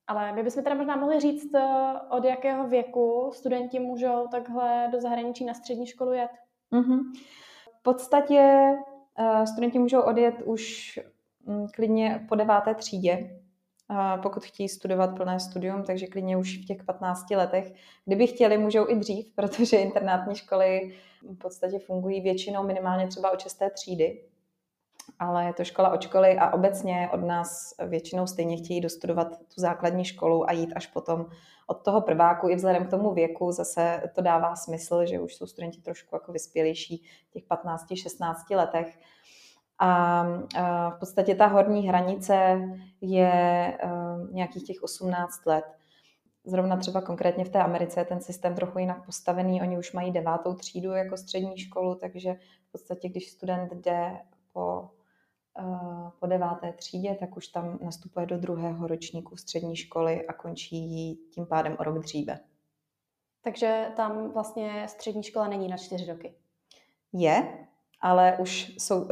Ale 0.07 0.31
my 0.31 0.43
bychom 0.43 0.63
teda 0.63 0.75
možná 0.75 0.95
mohli 0.95 1.19
říct, 1.19 1.55
eh, 1.55 1.93
od 2.09 2.23
jakého 2.23 2.67
věku 2.67 3.31
studenti 3.33 3.79
můžou 3.79 4.27
takhle 4.27 4.89
do 4.91 5.01
zahraničí 5.01 5.45
na 5.45 5.53
střední 5.53 5.87
školu 5.87 6.13
jet? 6.13 6.31
Mm-hmm. 6.71 6.99
V 7.79 7.83
podstatě 7.83 8.67
studenti 9.45 9.79
můžou 9.79 10.01
odjet 10.01 10.35
už 10.45 10.99
um, 11.45 11.67
klidně 11.67 12.25
po 12.29 12.35
deváté 12.35 12.75
třídě, 12.75 13.39
uh, 13.89 14.21
pokud 14.21 14.45
chtějí 14.45 14.69
studovat 14.69 15.15
plné 15.15 15.39
studium, 15.39 15.83
takže 15.83 16.07
klidně 16.07 16.37
už 16.37 16.57
v 16.57 16.65
těch 16.65 16.83
15 16.83 17.31
letech. 17.31 17.73
Kdyby 18.05 18.27
chtěli, 18.27 18.57
můžou 18.57 18.89
i 18.89 18.95
dřív, 18.95 19.31
protože 19.35 19.77
internátní 19.77 20.35
školy 20.35 20.95
v 21.23 21.37
podstatě 21.37 21.79
fungují 21.79 22.21
většinou 22.21 22.63
minimálně 22.63 23.07
třeba 23.07 23.31
od 23.31 23.41
6. 23.41 23.61
třídy 23.73 24.21
ale 25.19 25.45
je 25.45 25.53
to 25.53 25.63
škola 25.63 25.93
od 25.93 26.01
školy 26.01 26.37
a 26.37 26.53
obecně 26.53 27.09
od 27.13 27.23
nás 27.23 27.73
většinou 27.87 28.27
stejně 28.27 28.57
chtějí 28.57 28.81
dostudovat 28.81 29.27
tu 29.27 29.61
základní 29.61 30.05
školu 30.05 30.49
a 30.49 30.51
jít 30.51 30.73
až 30.75 30.87
potom 30.87 31.25
od 31.67 31.83
toho 31.83 32.01
prváku. 32.01 32.49
I 32.49 32.55
vzhledem 32.55 32.85
k 32.85 32.89
tomu 32.89 33.13
věku 33.13 33.51
zase 33.51 34.01
to 34.15 34.21
dává 34.21 34.55
smysl, 34.55 35.05
že 35.05 35.19
už 35.19 35.35
jsou 35.35 35.47
studenti 35.47 35.81
trošku 35.81 36.15
jako 36.15 36.31
vyspělejší 36.31 37.03
v 37.29 37.31
těch 37.31 37.43
15-16 37.43 38.55
letech. 38.55 38.99
A 39.79 40.23
v 40.89 40.99
podstatě 40.99 41.35
ta 41.35 41.47
horní 41.47 41.87
hranice 41.87 42.61
je 43.01 43.77
nějakých 44.31 44.63
těch 44.63 44.83
18 44.83 45.45
let. 45.45 45.65
Zrovna 46.45 46.77
třeba 46.77 47.01
konkrétně 47.01 47.45
v 47.45 47.49
té 47.49 47.59
Americe 47.59 47.99
je 47.99 48.05
ten 48.05 48.21
systém 48.21 48.55
trochu 48.55 48.79
jinak 48.79 49.05
postavený. 49.05 49.61
Oni 49.61 49.77
už 49.77 49.93
mají 49.93 50.11
devátou 50.11 50.53
třídu 50.53 50.91
jako 50.91 51.17
střední 51.17 51.57
školu, 51.57 51.95
takže 51.95 52.33
v 52.69 52.71
podstatě, 52.71 53.09
když 53.09 53.31
student 53.31 53.73
jde 53.73 54.17
po 54.53 54.89
Eh, 54.89 54.94
po 56.19 56.27
deváté 56.27 56.73
třídě, 56.73 57.17
tak 57.19 57.37
už 57.37 57.47
tam 57.47 57.79
nastupuje 57.81 58.25
do 58.25 58.37
druhého 58.37 58.87
ročníku 58.87 59.37
střední 59.37 59.75
školy 59.75 60.27
a 60.27 60.33
končí 60.33 60.75
ji 60.75 61.15
tím 61.15 61.45
pádem 61.45 61.77
o 61.79 61.83
rok 61.83 61.99
dříve. 61.99 62.39
Takže 63.41 63.91
tam 63.95 64.31
vlastně 64.31 64.85
střední 64.87 65.23
škola 65.23 65.47
není 65.47 65.67
na 65.67 65.77
čtyři 65.77 66.05
roky? 66.05 66.35
Je, 67.13 67.67
ale 68.01 68.37
už 68.39 68.75
sou, 68.77 69.01
uh, 69.01 69.09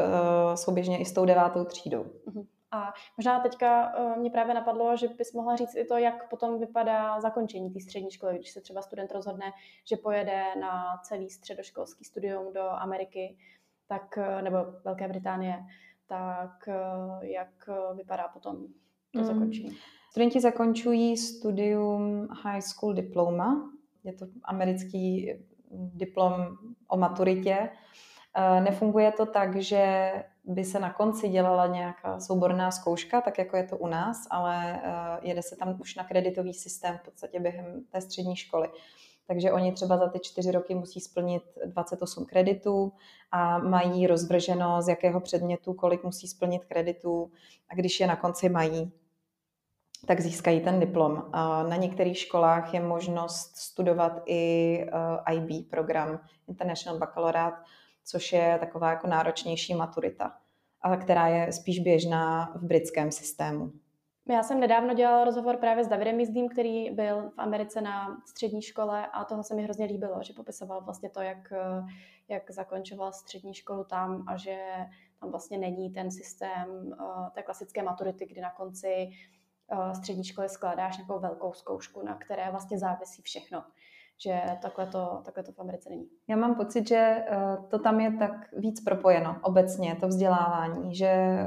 souběžně 0.55 0.99
i 0.99 1.05
s 1.05 1.13
tou 1.13 1.25
devátou 1.25 1.63
třídou. 1.65 2.03
Uh-huh. 2.03 2.47
A 2.71 2.93
možná 3.17 3.39
teďka 3.39 3.97
uh, 3.97 4.17
mě 4.17 4.29
právě 4.29 4.53
napadlo, 4.53 4.97
že 4.97 5.07
bys 5.07 5.33
mohla 5.33 5.55
říct 5.55 5.75
i 5.75 5.85
to, 5.85 5.97
jak 5.97 6.29
potom 6.29 6.59
vypadá 6.59 7.21
zakončení 7.21 7.73
té 7.73 7.79
střední 7.79 8.11
školy, 8.11 8.35
když 8.35 8.51
se 8.51 8.61
třeba 8.61 8.81
student 8.81 9.11
rozhodne, 9.11 9.51
že 9.85 9.97
pojede 9.97 10.43
na 10.61 10.97
celý 11.03 11.29
středoškolský 11.29 12.03
studium 12.05 12.53
do 12.53 12.69
Ameriky, 12.69 13.37
tak, 13.87 14.19
nebo 14.41 14.57
Velké 14.83 15.07
Británie, 15.07 15.65
tak 16.07 16.67
eh, 16.67 17.27
jak 17.27 17.69
eh, 17.69 17.95
vypadá 17.95 18.27
potom 18.27 18.57
to 19.13 19.19
mm. 19.19 19.25
zakončení? 19.25 19.77
Studenti 20.11 20.41
zakončují 20.41 21.17
studium 21.17 22.27
High 22.43 22.61
School 22.61 22.93
Diploma. 22.93 23.71
Je 24.03 24.13
to 24.13 24.25
americký 24.43 25.33
diplom 25.71 26.57
o 26.87 26.97
maturitě. 26.97 27.69
Eh, 28.35 28.61
nefunguje 28.61 29.11
to 29.11 29.25
tak, 29.25 29.55
že 29.55 30.11
by 30.43 30.63
se 30.63 30.79
na 30.79 30.93
konci 30.93 31.29
dělala 31.29 31.67
nějaká 31.67 32.19
souborná 32.19 32.71
zkouška, 32.71 33.21
tak 33.21 33.37
jako 33.37 33.57
je 33.57 33.63
to 33.63 33.77
u 33.77 33.87
nás, 33.87 34.27
ale 34.29 34.81
jede 35.21 35.41
se 35.41 35.55
tam 35.55 35.77
už 35.81 35.95
na 35.95 36.03
kreditový 36.03 36.53
systém 36.53 36.97
v 36.97 37.01
podstatě 37.01 37.39
během 37.39 37.83
té 37.91 38.01
střední 38.01 38.35
školy. 38.35 38.69
Takže 39.27 39.51
oni 39.51 39.71
třeba 39.71 39.97
za 39.97 40.07
ty 40.07 40.19
čtyři 40.19 40.51
roky 40.51 40.75
musí 40.75 40.99
splnit 40.99 41.43
28 41.65 42.25
kreditů 42.25 42.93
a 43.31 43.57
mají 43.57 44.07
rozvrženo, 44.07 44.81
z 44.81 44.87
jakého 44.87 45.21
předmětu, 45.21 45.73
kolik 45.73 46.03
musí 46.03 46.27
splnit 46.27 46.65
kreditů 46.65 47.31
a 47.69 47.75
když 47.75 47.99
je 47.99 48.07
na 48.07 48.15
konci 48.15 48.49
mají, 48.49 48.91
tak 50.07 50.21
získají 50.21 50.61
ten 50.61 50.79
diplom. 50.79 51.29
Na 51.69 51.75
některých 51.75 52.17
školách 52.17 52.73
je 52.73 52.79
možnost 52.79 53.57
studovat 53.57 54.21
i 54.25 54.77
eh, 55.27 55.33
IB 55.33 55.69
program, 55.69 56.19
International 56.47 56.99
Baccalaureate, 56.99 57.57
což 58.05 58.33
je 58.33 58.57
taková 58.59 58.89
jako 58.89 59.07
náročnější 59.07 59.75
maturita, 59.75 60.37
která 61.01 61.27
je 61.27 61.53
spíš 61.53 61.79
běžná 61.79 62.51
v 62.55 62.63
britském 62.63 63.11
systému. 63.11 63.71
Já 64.29 64.43
jsem 64.43 64.59
nedávno 64.59 64.93
dělala 64.93 65.23
rozhovor 65.23 65.57
právě 65.57 65.83
s 65.83 65.87
Davidem 65.87 66.17
Mizdým, 66.17 66.49
který 66.49 66.91
byl 66.91 67.29
v 67.29 67.39
Americe 67.39 67.81
na 67.81 68.21
střední 68.25 68.61
škole 68.61 69.07
a 69.07 69.25
toho 69.25 69.43
se 69.43 69.55
mi 69.55 69.63
hrozně 69.63 69.85
líbilo, 69.85 70.23
že 70.23 70.33
popisoval 70.33 70.81
vlastně 70.81 71.09
to, 71.09 71.21
jak, 71.21 71.53
jak 72.27 72.51
zakončoval 72.51 73.13
střední 73.13 73.53
školu 73.53 73.83
tam 73.83 74.23
a 74.27 74.37
že 74.37 74.57
tam 75.19 75.31
vlastně 75.31 75.57
není 75.57 75.89
ten 75.89 76.11
systém 76.11 76.69
uh, 76.69 77.29
té 77.29 77.43
klasické 77.43 77.83
maturity, 77.83 78.25
kdy 78.25 78.41
na 78.41 78.51
konci 78.51 79.09
uh, 79.71 79.91
střední 79.91 80.23
školy 80.23 80.49
skládáš 80.49 80.97
nějakou 80.97 81.19
velkou 81.19 81.53
zkoušku, 81.53 82.05
na 82.05 82.15
které 82.15 82.51
vlastně 82.51 82.79
závisí 82.79 83.21
všechno 83.21 83.63
že 84.23 84.41
takhle 84.61 84.87
to, 84.87 85.21
takhle 85.25 85.43
to 85.43 85.51
v 85.51 85.59
Americe 85.59 85.89
není. 85.89 86.07
Já 86.27 86.35
mám 86.35 86.55
pocit, 86.55 86.87
že 86.87 87.25
to 87.69 87.79
tam 87.79 87.99
je 87.99 88.17
tak 88.17 88.31
víc 88.57 88.83
propojeno 88.83 89.39
obecně, 89.41 89.95
to 89.95 90.07
vzdělávání, 90.07 90.95
že 90.95 91.37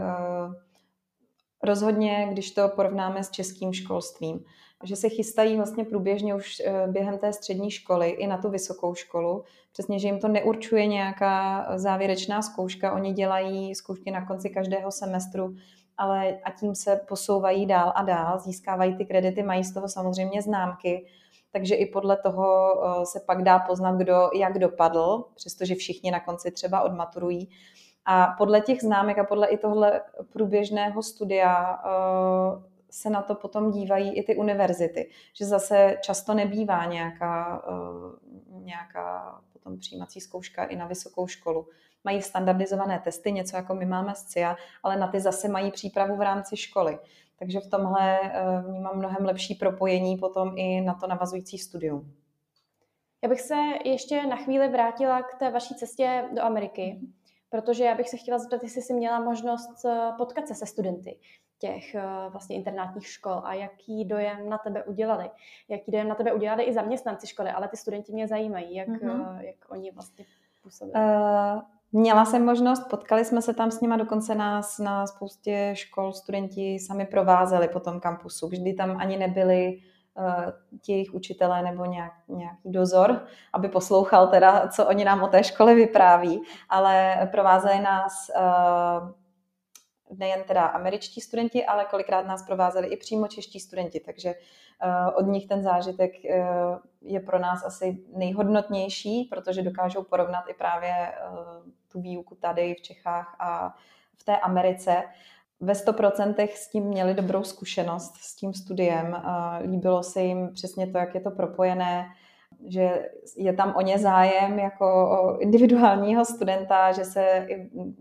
Rozhodně, 1.63 2.29
když 2.31 2.51
to 2.51 2.69
porovnáme 2.69 3.25
s 3.25 3.31
českým 3.31 3.73
školstvím, 3.73 4.45
že 4.85 4.97
se 4.97 5.09
chystají 5.09 5.57
vlastně 5.57 5.85
průběžně 5.85 6.35
už 6.35 6.61
eh, 6.61 6.87
během 6.87 7.19
té 7.19 7.33
střední 7.33 7.71
školy 7.71 8.11
i 8.11 8.27
na 8.27 8.39
tu 8.39 8.51
vysokou 8.51 8.95
školu. 8.95 9.45
Přesně, 9.73 9.99
že 9.99 10.09
jim 10.09 10.19
to 10.19 10.29
neurčuje 10.29 10.87
nějaká 10.87 11.67
závěrečná 11.79 12.43
zkouška, 12.43 12.93
oni 12.93 13.13
dělají 13.13 13.75
zkoušky 13.75 14.11
na 14.11 14.27
konci 14.27 14.51
každého 14.51 14.93
semestru, 14.93 15.55
ale 15.97 16.39
a 16.45 16.51
tím 16.51 16.75
se 16.75 17.01
posouvají 17.09 17.67
dál 17.67 17.93
a 17.97 18.03
dál, 18.03 18.39
získávají 18.39 18.97
ty 18.97 19.05
kredity, 19.05 19.43
mají 19.43 19.65
z 19.65 19.75
toho 19.75 19.89
samozřejmě 19.89 20.43
známky, 20.43 21.07
takže 21.53 21.75
i 21.75 21.87
podle 21.87 22.17
toho 22.17 22.75
eh, 22.85 23.07
se 23.07 23.21
pak 23.27 23.43
dá 23.43 23.59
poznat, 23.59 23.97
kdo 23.97 24.31
jak 24.35 24.59
dopadl, 24.59 25.25
přestože 25.35 25.75
všichni 25.75 26.11
na 26.11 26.21
konci 26.21 26.51
třeba 26.51 26.83
odmaturují. 26.83 27.49
A 28.07 28.27
podle 28.39 28.61
těch 28.61 28.81
známek 28.81 29.19
a 29.19 29.25
podle 29.25 29.47
i 29.47 29.59
tohle 29.59 30.03
průběžného 30.33 31.03
studia 31.03 31.79
uh, 31.85 32.63
se 32.91 33.11
na 33.11 33.23
to 33.23 33.35
potom 33.35 33.71
dívají 33.71 34.17
i 34.17 34.23
ty 34.23 34.37
univerzity, 34.37 35.11
že 35.33 35.45
zase 35.45 35.97
často 36.01 36.35
nebývá 36.35 36.85
nějaká, 36.85 37.63
uh, 37.69 38.65
nějaká 38.65 39.41
potom 39.53 39.79
přijímací 39.79 40.21
zkouška 40.21 40.65
i 40.65 40.77
na 40.77 40.87
vysokou 40.87 41.27
školu. 41.27 41.69
Mají 42.05 42.23
standardizované 42.23 43.01
testy, 43.05 43.33
něco 43.33 43.57
jako 43.57 43.75
my 43.75 43.87
máme 43.87 44.15
z 44.15 44.25
CIA, 44.25 44.57
ale 44.83 44.97
na 44.97 45.09
ty 45.09 45.21
zase 45.21 45.49
mají 45.49 45.71
přípravu 45.71 46.17
v 46.17 46.23
rámci 46.23 46.57
školy. 46.57 46.99
Takže 47.39 47.61
v 47.61 47.71
tomhle 47.71 48.21
uh, 48.21 48.71
vnímám 48.71 48.99
mnohem 48.99 49.25
lepší 49.25 49.55
propojení 49.55 50.17
potom 50.17 50.53
i 50.57 50.81
na 50.81 50.95
to 50.95 51.07
navazující 51.07 51.59
studium. 51.59 52.13
Já 53.23 53.29
bych 53.29 53.41
se 53.41 53.55
ještě 53.85 54.27
na 54.27 54.37
chvíli 54.37 54.69
vrátila 54.69 55.23
k 55.23 55.39
té 55.39 55.51
vaší 55.51 55.75
cestě 55.75 56.25
do 56.33 56.43
Ameriky 56.43 57.01
protože 57.51 57.85
já 57.85 57.95
bych 57.95 58.09
se 58.09 58.17
chtěla 58.17 58.39
zeptat, 58.39 58.63
jestli 58.63 58.83
jsi 58.83 58.95
měla 58.95 59.21
možnost 59.21 59.85
eh, 59.85 60.13
potkat 60.17 60.49
se 60.49 60.55
se 60.55 60.67
studenty 60.67 61.19
těch 61.59 61.95
eh, 61.95 62.03
vlastně 62.29 62.57
internátních 62.57 63.07
škol 63.07 63.41
a 63.45 63.55
jaký 63.55 64.05
dojem 64.05 64.49
na 64.49 64.59
tebe 64.59 64.85
udělali. 64.85 65.31
Jaký 65.69 65.93
dojem 65.93 66.09
na 66.09 66.15
tebe 66.15 66.33
udělali 66.33 66.63
i 66.63 66.73
zaměstnanci 66.73 67.27
školy, 67.27 67.51
ale 67.51 67.69
ty 67.69 67.77
studenti 67.77 68.13
mě 68.13 68.29
zajímají, 68.29 68.75
jak, 68.75 68.89
mm-hmm. 68.89 69.41
jak 69.41 69.57
oni 69.69 69.91
vlastně 69.91 70.25
působí. 70.63 70.93
Uh, 70.93 71.63
měla 71.93 72.25
jsem 72.25 72.45
možnost, 72.45 72.85
potkali 72.91 73.25
jsme 73.25 73.43
se 73.43 73.55
tam 73.55 73.71
s 73.71 73.81
nima, 73.81 73.97
dokonce 73.97 74.35
nás 74.35 74.79
na 74.79 75.07
spoustě 75.07 75.71
škol 75.77 76.13
studenti 76.13 76.79
sami 76.79 77.07
provázeli 77.07 77.69
po 77.69 77.81
tom 77.81 78.01
kampusu, 78.01 78.49
kdy 78.49 78.75
tam 78.75 78.97
ani 78.97 79.17
nebyli 79.17 79.81
ti 80.81 80.93
jejich 80.93 81.15
učitelé 81.15 81.63
nebo 81.63 81.85
nějak, 81.85 82.13
nějaký 82.29 82.73
dozor, 82.73 83.27
aby 83.53 83.69
poslouchal 83.69 84.29
teda, 84.29 84.69
co 84.69 84.87
oni 84.87 85.05
nám 85.05 85.23
o 85.23 85.29
té 85.29 85.45
škole 85.45 85.75
vypráví, 85.75 86.43
ale 86.69 87.29
provázeli 87.31 87.81
nás 87.81 88.31
eh, 88.35 88.41
nejen 90.11 90.45
teda 90.45 90.65
američtí 90.65 91.21
studenti, 91.21 91.67
ale 91.67 91.85
kolikrát 91.85 92.27
nás 92.27 92.43
provázeli 92.43 92.89
i 92.89 92.97
přímo 92.97 93.29
čeští 93.29 93.61
studenti, 93.61 94.01
takže 94.01 94.29
eh, 94.29 95.13
od 95.15 95.27
nich 95.27 95.47
ten 95.47 95.63
zážitek 95.63 96.13
je 97.01 97.21
pro 97.21 97.39
nás 97.39 97.65
asi 97.65 97.99
nejhodnotnější, 98.17 99.25
protože 99.25 99.63
dokážou 99.63 100.03
porovnat 100.03 100.45
i 100.49 100.55
právě 100.55 101.13
tu 101.93 102.01
výuku 102.01 102.35
tady 102.35 102.75
v 102.75 102.83
Čechách 102.83 103.37
a 103.39 103.75
v 104.17 104.25
té 104.25 104.39
Americe 104.39 105.03
ve 105.61 105.73
100% 105.73 106.49
s 106.55 106.71
tím 106.71 106.85
měli 106.85 107.15
dobrou 107.15 107.43
zkušenost 107.43 108.17
s 108.17 108.37
tím 108.37 108.55
studiem. 108.55 109.23
Líbilo 109.61 110.03
se 110.03 110.23
jim 110.23 110.51
přesně 110.53 110.87
to, 110.87 110.99
jak 110.99 111.15
je 111.15 111.21
to 111.21 111.31
propojené, 111.31 112.07
že 112.67 113.09
je 113.37 113.53
tam 113.53 113.75
o 113.77 113.81
ně 113.81 113.99
zájem 113.99 114.59
jako 114.59 115.11
o 115.11 115.39
individuálního 115.39 116.25
studenta, 116.25 116.93
že 116.93 117.05
se 117.05 117.49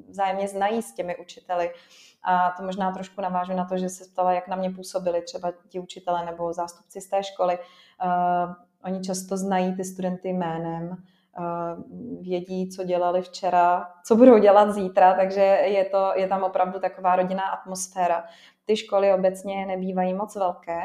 vzájemně 0.09 0.47
znají 0.47 0.81
s 0.81 0.93
těmi 0.93 1.17
učiteli. 1.17 1.71
A 2.23 2.51
to 2.57 2.63
možná 2.63 2.91
trošku 2.91 3.21
navážu 3.21 3.53
na 3.53 3.65
to, 3.65 3.77
že 3.77 3.89
se 3.89 4.05
ptala, 4.13 4.33
jak 4.33 4.47
na 4.47 4.55
mě 4.55 4.69
působili 4.69 5.21
třeba 5.21 5.53
ti 5.69 5.79
učitele 5.79 6.25
nebo 6.25 6.53
zástupci 6.53 7.01
z 7.01 7.09
té 7.09 7.23
školy. 7.23 7.59
Oni 8.83 9.01
často 9.01 9.37
znají 9.37 9.75
ty 9.75 9.83
studenty 9.83 10.29
jménem, 10.29 10.97
vědí, 12.21 12.69
co 12.69 12.83
dělali 12.83 13.21
včera, 13.21 13.87
co 14.03 14.15
budou 14.15 14.37
dělat 14.37 14.71
zítra, 14.71 15.13
takže 15.13 15.41
je, 15.41 15.85
to, 15.85 16.11
je 16.15 16.27
tam 16.27 16.43
opravdu 16.43 16.79
taková 16.79 17.15
rodinná 17.15 17.43
atmosféra. 17.43 18.23
Ty 18.65 18.77
školy 18.77 19.13
obecně 19.13 19.65
nebývají 19.65 20.13
moc 20.13 20.35
velké, 20.35 20.81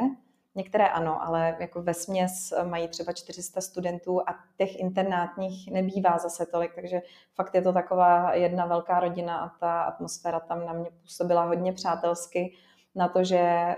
některé 0.55 0.89
ano, 0.89 1.23
ale 1.23 1.57
jako 1.61 1.83
ve 1.83 1.95
směs 1.95 2.53
mají 2.65 2.89
třeba 2.89 3.13
400 3.13 3.61
studentů 3.61 4.21
a 4.21 4.35
těch 4.57 4.81
internátních 4.81 5.73
nebývá 5.73 6.19
zase 6.19 6.47
tolik, 6.47 6.75
takže 6.75 7.03
fakt 7.35 7.55
je 7.55 7.63
to 7.63 7.73
taková 7.73 8.35
jedna 8.35 8.67
velká 8.67 9.01
rodina 9.01 9.39
a 9.39 9.49
ta 9.49 9.83
atmosféra 9.83 10.41
tam 10.41 10.67
na 10.67 10.73
mě 10.73 10.91
působila 11.03 11.45
hodně 11.45 11.73
přátelsky 11.73 12.53
na 12.95 13.09
to, 13.09 13.25
že 13.25 13.77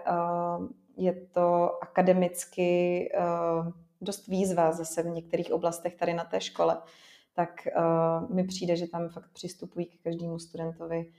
je 0.96 1.12
to 1.32 1.70
akademicky 1.82 3.08
dost 4.02 4.26
výzva 4.26 4.72
zase 4.72 5.02
v 5.02 5.06
některých 5.06 5.52
oblastech 5.52 5.94
tady 5.94 6.14
na 6.14 6.24
té 6.24 6.40
škole, 6.40 6.78
tak 7.34 7.68
mi 8.30 8.44
přijde, 8.44 8.76
že 8.76 8.86
tam 8.86 9.08
fakt 9.08 9.30
přistupují 9.32 9.86
k 9.86 10.02
každému 10.02 10.38
studentovi 10.38 11.12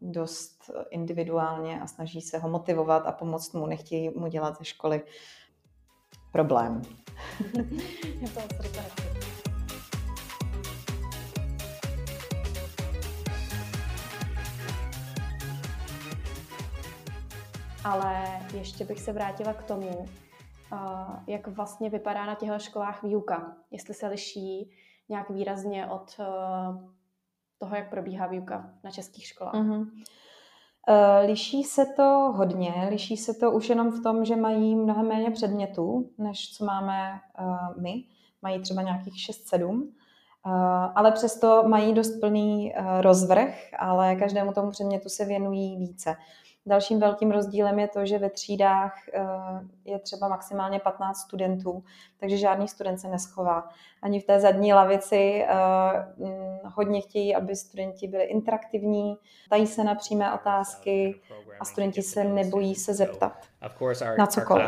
dost 0.00 0.70
individuálně 0.90 1.80
a 1.80 1.86
snaží 1.86 2.20
se 2.20 2.38
ho 2.38 2.48
motivovat 2.48 3.06
a 3.06 3.12
pomoct 3.12 3.52
mu, 3.52 3.66
nechtějí 3.66 4.10
mu 4.10 4.26
dělat 4.26 4.58
ze 4.58 4.64
školy 4.64 5.02
problém. 6.32 6.82
Ale 17.84 18.40
ještě 18.54 18.84
bych 18.84 19.00
se 19.00 19.12
vrátila 19.12 19.54
k 19.54 19.62
tomu, 19.62 20.08
jak 21.26 21.46
vlastně 21.46 21.90
vypadá 21.90 22.26
na 22.26 22.34
těchto 22.34 22.58
školách 22.58 23.02
výuka. 23.02 23.56
Jestli 23.70 23.94
se 23.94 24.06
liší 24.06 24.70
nějak 25.08 25.30
výrazně 25.30 25.86
od 25.86 26.20
toho, 27.58 27.76
jak 27.76 27.90
probíhá 27.90 28.26
výuka 28.26 28.70
na 28.84 28.90
českých 28.90 29.26
školách. 29.26 29.54
Mm-hmm. 29.54 29.86
Liší 31.26 31.64
se 31.64 31.86
to 31.96 32.32
hodně, 32.36 32.72
liší 32.90 33.16
se 33.16 33.34
to 33.34 33.50
už 33.50 33.68
jenom 33.68 33.90
v 33.90 34.02
tom, 34.02 34.24
že 34.24 34.36
mají 34.36 34.76
mnohem 34.76 35.08
méně 35.08 35.30
předmětů, 35.30 36.10
než 36.18 36.52
co 36.52 36.64
máme 36.64 37.20
uh, 37.40 37.82
my. 37.82 38.04
Mají 38.42 38.60
třeba 38.62 38.82
nějakých 38.82 39.14
6-7, 39.14 39.70
uh, 39.70 39.82
ale 40.94 41.12
přesto 41.12 41.62
mají 41.68 41.94
dost 41.94 42.20
plný 42.20 42.74
rozvrh, 43.00 43.54
ale 43.78 44.16
každému 44.16 44.52
tomu 44.52 44.70
předmětu 44.70 45.08
se 45.08 45.24
věnují 45.24 45.76
více. 45.76 46.16
Dalším 46.68 47.00
velkým 47.00 47.30
rozdílem 47.30 47.78
je 47.78 47.88
to, 47.88 48.06
že 48.06 48.18
ve 48.18 48.30
třídách 48.30 49.08
eh, 49.12 49.20
je 49.84 49.98
třeba 49.98 50.28
maximálně 50.28 50.80
15 50.80 51.18
studentů, 51.20 51.84
takže 52.20 52.36
žádný 52.36 52.68
student 52.68 53.00
se 53.00 53.08
neschová. 53.08 53.68
Ani 54.02 54.20
v 54.20 54.24
té 54.24 54.40
zadní 54.40 54.72
lavici 54.74 55.44
eh, 55.48 55.54
mm, 56.16 56.58
hodně 56.64 57.00
chtějí, 57.00 57.34
aby 57.34 57.56
studenti 57.56 58.08
byli 58.08 58.24
interaktivní, 58.24 59.16
tají 59.50 59.66
se 59.66 59.84
na 59.84 59.94
přímé 59.94 60.34
otázky 60.34 61.20
a 61.60 61.64
studenti 61.64 62.02
se 62.02 62.24
nebojí 62.24 62.74
se 62.74 62.94
zeptat 62.94 63.32
na 64.18 64.26
cokoliv. 64.26 64.64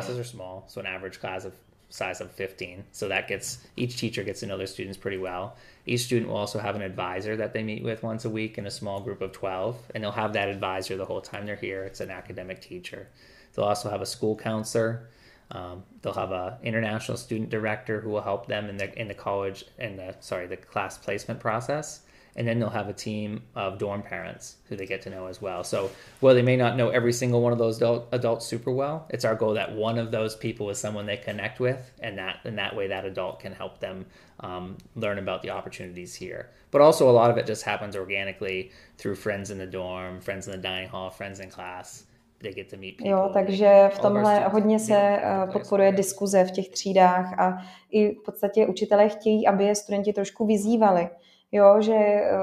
Size 1.91 2.21
of 2.21 2.31
15. 2.31 2.85
So 2.93 3.09
that 3.09 3.29
gets 3.29 3.59
each 3.77 3.97
teacher 3.97 4.23
gets 4.23 4.41
to 4.41 4.47
know 4.47 4.57
their 4.57 4.67
students 4.67 4.97
pretty 4.97 5.19
well. 5.19 5.57
Each 5.85 6.03
student 6.03 6.31
will 6.31 6.37
also 6.37 6.59
have 6.59 6.77
an 6.77 6.83
advisor 6.83 7.37
that 7.37 7.53
they 7.53 7.63
meet 7.63 7.83
with 7.83 8.03
once 8.03 8.25
a 8.25 8.31
week 8.31 8.57
in 8.59 8.67
a 8.67 8.71
small 8.71 9.01
group 9.01 9.21
of 9.21 9.33
12, 9.33 9.77
and 9.95 10.03
they'll 10.03 10.13
have 10.13 10.33
that 10.33 10.49
advisor 10.49 10.97
the 10.97 11.05
whole 11.05 11.21
time 11.21 11.47
they're 11.47 11.57
here. 11.57 11.85
It's 11.85 12.01
an 12.01 12.11
academic 12.11 12.61
teacher. 12.61 13.09
They'll 13.53 13.67
also 13.67 13.91
have 13.91 14.01
a 14.01 14.07
school 14.07 14.37
counselor. 14.37 15.09
Um, 15.51 15.83
they'll 16.01 16.13
have 16.13 16.31
an 16.31 16.55
international 16.63 17.19
student 17.19 17.51
director 17.51 18.01
who 18.01 18.11
will 18.11 18.23
help 18.23 18.47
them 18.47 18.69
in 18.69 18.77
the 18.77 18.99
in 18.99 19.09
the 19.09 19.15
college 19.15 19.65
in 19.79 19.97
the 19.97 20.15
sorry 20.21 20.47
the 20.47 20.57
class 20.57 20.97
placement 20.97 21.41
process 21.41 22.03
and 22.37 22.47
then 22.47 22.59
they'll 22.59 22.71
have 22.71 22.89
a 22.89 22.93
team 22.93 23.43
of 23.55 23.79
dorm 23.79 24.03
parents 24.03 24.57
who 24.69 24.77
they 24.77 24.87
get 24.87 25.03
to 25.03 25.11
know 25.11 25.27
as 25.27 25.43
well. 25.43 25.65
So 25.65 25.91
while 26.21 26.35
they 26.35 26.43
may 26.43 26.57
not 26.57 26.77
know 26.77 26.91
every 26.91 27.13
single 27.13 27.43
one 27.43 27.53
of 27.53 27.59
those 27.59 27.77
adult, 27.79 28.09
adults 28.13 28.47
super 28.47 28.71
well, 28.71 29.07
it's 29.11 29.25
our 29.25 29.35
goal 29.35 29.55
that 29.55 29.73
one 29.75 29.99
of 29.99 30.11
those 30.11 30.37
people 30.37 30.71
is 30.71 30.79
someone 30.79 31.07
they 31.07 31.17
connect 31.17 31.61
with, 31.61 31.91
and 32.01 32.19
that 32.19 32.41
in 32.45 32.57
that 32.57 32.75
way 32.75 32.89
that 32.89 33.05
adult 33.05 33.41
can 33.41 33.53
help 33.53 33.81
them 33.81 34.07
um, 34.41 34.77
learn 34.97 35.19
about 35.19 35.43
the 35.43 35.51
opportunities 35.51 36.15
here. 36.15 36.51
But 36.71 36.81
also 36.81 37.11
a 37.11 37.13
lot 37.13 37.31
of 37.31 37.37
it 37.37 37.47
just 37.47 37.63
happens 37.63 37.97
organically 37.97 38.71
through 38.97 39.17
friends 39.17 39.51
in 39.51 39.59
the 39.59 39.67
dorm, 39.67 40.21
friends 40.21 40.47
in 40.47 40.53
the 40.53 40.59
dining 40.59 40.89
hall, 40.89 41.11
friends 41.11 41.41
in 41.41 41.51
class. 41.51 42.05
They 42.43 42.53
get 42.53 42.71
to 42.71 42.77
meet 42.77 42.97
people. 42.97 43.11
Jo, 43.11 43.31
takže 43.35 43.89
v 43.95 43.99
tomhle 43.99 44.49
hodně 44.49 44.79
se 44.79 44.97
eh, 44.97 45.47
podporuje 45.53 45.93
diskuze 45.93 46.45
v 46.45 46.51
těch 46.51 46.69
třídách 46.69 47.39
a 47.39 47.63
i 47.91 48.15
v 48.15 48.23
podstatě 48.25 48.67
učitelé 48.67 49.09
chtějí, 49.09 49.47
aby 49.47 49.65
je 49.65 49.75
studenti 49.75 50.13
trošku 50.13 50.47
vyzývali. 50.47 51.09
Jo, 51.53 51.83
že 51.83 51.95
eh, 51.95 52.39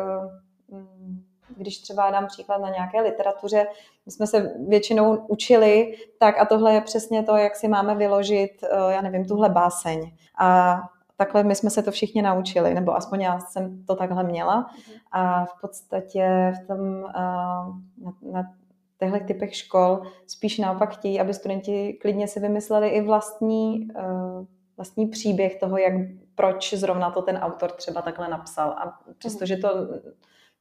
mm, 0.67 1.23
když 1.57 1.77
třeba 1.77 2.11
dám 2.11 2.27
příklad 2.27 2.57
na 2.57 2.69
nějaké 2.69 3.01
literatuře, 3.01 3.67
my 4.05 4.11
jsme 4.11 4.27
se 4.27 4.53
většinou 4.67 5.15
učili, 5.15 5.95
tak 6.19 6.41
a 6.41 6.45
tohle 6.45 6.73
je 6.73 6.81
přesně 6.81 7.23
to, 7.23 7.35
jak 7.35 7.55
si 7.55 7.67
máme 7.67 7.95
vyložit, 7.95 8.63
eh, 8.63 8.93
já 8.93 9.01
nevím, 9.01 9.25
tuhle 9.25 9.49
báseň. 9.49 10.11
A 10.39 10.79
takhle 11.17 11.43
my 11.43 11.55
jsme 11.55 11.69
se 11.69 11.83
to 11.83 11.91
všichni 11.91 12.21
naučili, 12.21 12.73
nebo 12.73 12.95
aspoň 12.95 13.21
já 13.21 13.39
jsem 13.39 13.83
to 13.85 13.95
takhle 13.95 14.23
měla. 14.23 14.69
A 15.11 15.45
v 15.45 15.61
podstatě 15.61 16.53
v 16.63 16.67
tom, 16.67 17.05
eh, 17.05 17.11
na, 17.97 18.13
na 18.31 18.43
těchto 18.99 19.27
typech 19.27 19.55
škol 19.55 20.01
spíš 20.27 20.57
naopak 20.57 20.93
chtějí, 20.93 21.19
aby 21.19 21.33
studenti 21.33 21.93
klidně 22.01 22.27
si 22.27 22.39
vymysleli 22.39 22.89
i 22.89 23.01
vlastní, 23.01 23.87
vlastní 24.77 25.07
příběh 25.07 25.59
toho, 25.59 25.77
jak 25.77 25.93
proč 26.35 26.73
zrovna 26.73 27.11
to 27.11 27.21
ten 27.21 27.37
autor 27.37 27.71
třeba 27.71 28.01
takhle 28.01 28.27
napsal. 28.27 28.69
A 28.69 28.99
přestože 29.17 29.57
to 29.57 29.69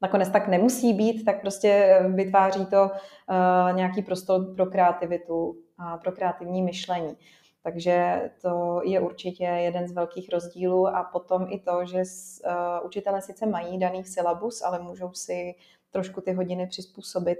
nakonec 0.02 0.28
tak 0.28 0.48
nemusí 0.48 0.94
být, 0.94 1.24
tak 1.24 1.40
prostě 1.40 2.00
vytváří 2.14 2.66
to 2.66 2.82
uh, 2.82 3.76
nějaký 3.76 4.02
prostor 4.02 4.54
pro 4.54 4.66
kreativitu 4.66 5.56
a 5.78 5.98
pro 5.98 6.12
kreativní 6.12 6.62
myšlení. 6.62 7.16
Takže 7.62 8.22
to 8.42 8.80
je 8.84 9.00
určitě 9.00 9.44
jeden 9.44 9.88
z 9.88 9.92
velkých 9.92 10.28
rozdílů 10.32 10.88
a 10.88 11.02
potom 11.12 11.46
i 11.50 11.58
to, 11.58 11.84
že 11.84 11.98
uh, 11.98 12.86
učitelé 12.86 13.22
sice 13.22 13.46
mají 13.46 13.78
daný 13.78 14.04
syllabus, 14.04 14.62
ale 14.62 14.78
můžou 14.78 15.12
si 15.12 15.54
trošku 15.90 16.20
ty 16.20 16.32
hodiny 16.32 16.66
přizpůsobit 16.66 17.38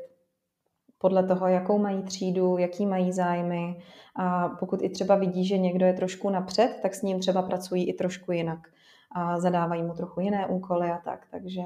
podle 0.99 1.23
toho, 1.27 1.49
jakou 1.49 1.79
mají 1.79 2.03
třídu, 2.03 2.59
jaký 2.59 2.87
mají 2.87 3.13
zájmy. 3.13 3.83
A 4.17 4.49
pokud 4.49 4.83
i 4.83 4.89
třeba 4.89 5.15
vidí, 5.15 5.47
že 5.47 5.59
někdo 5.59 5.87
je 5.87 5.93
trošku 5.93 6.31
napřed, 6.31 6.79
tak 6.83 6.95
s 6.95 7.03
ním 7.03 7.21
třeba 7.21 7.43
pracují 7.43 7.89
i 7.89 7.93
trošku 7.93 8.33
jinak. 8.33 8.69
A 9.13 9.41
zadávají 9.41 9.83
mu 9.83 9.95
trochu 9.95 10.21
jiné 10.21 10.47
úkoly 10.47 10.91
a 10.91 10.99
tak. 10.99 11.27
Takže 11.31 11.63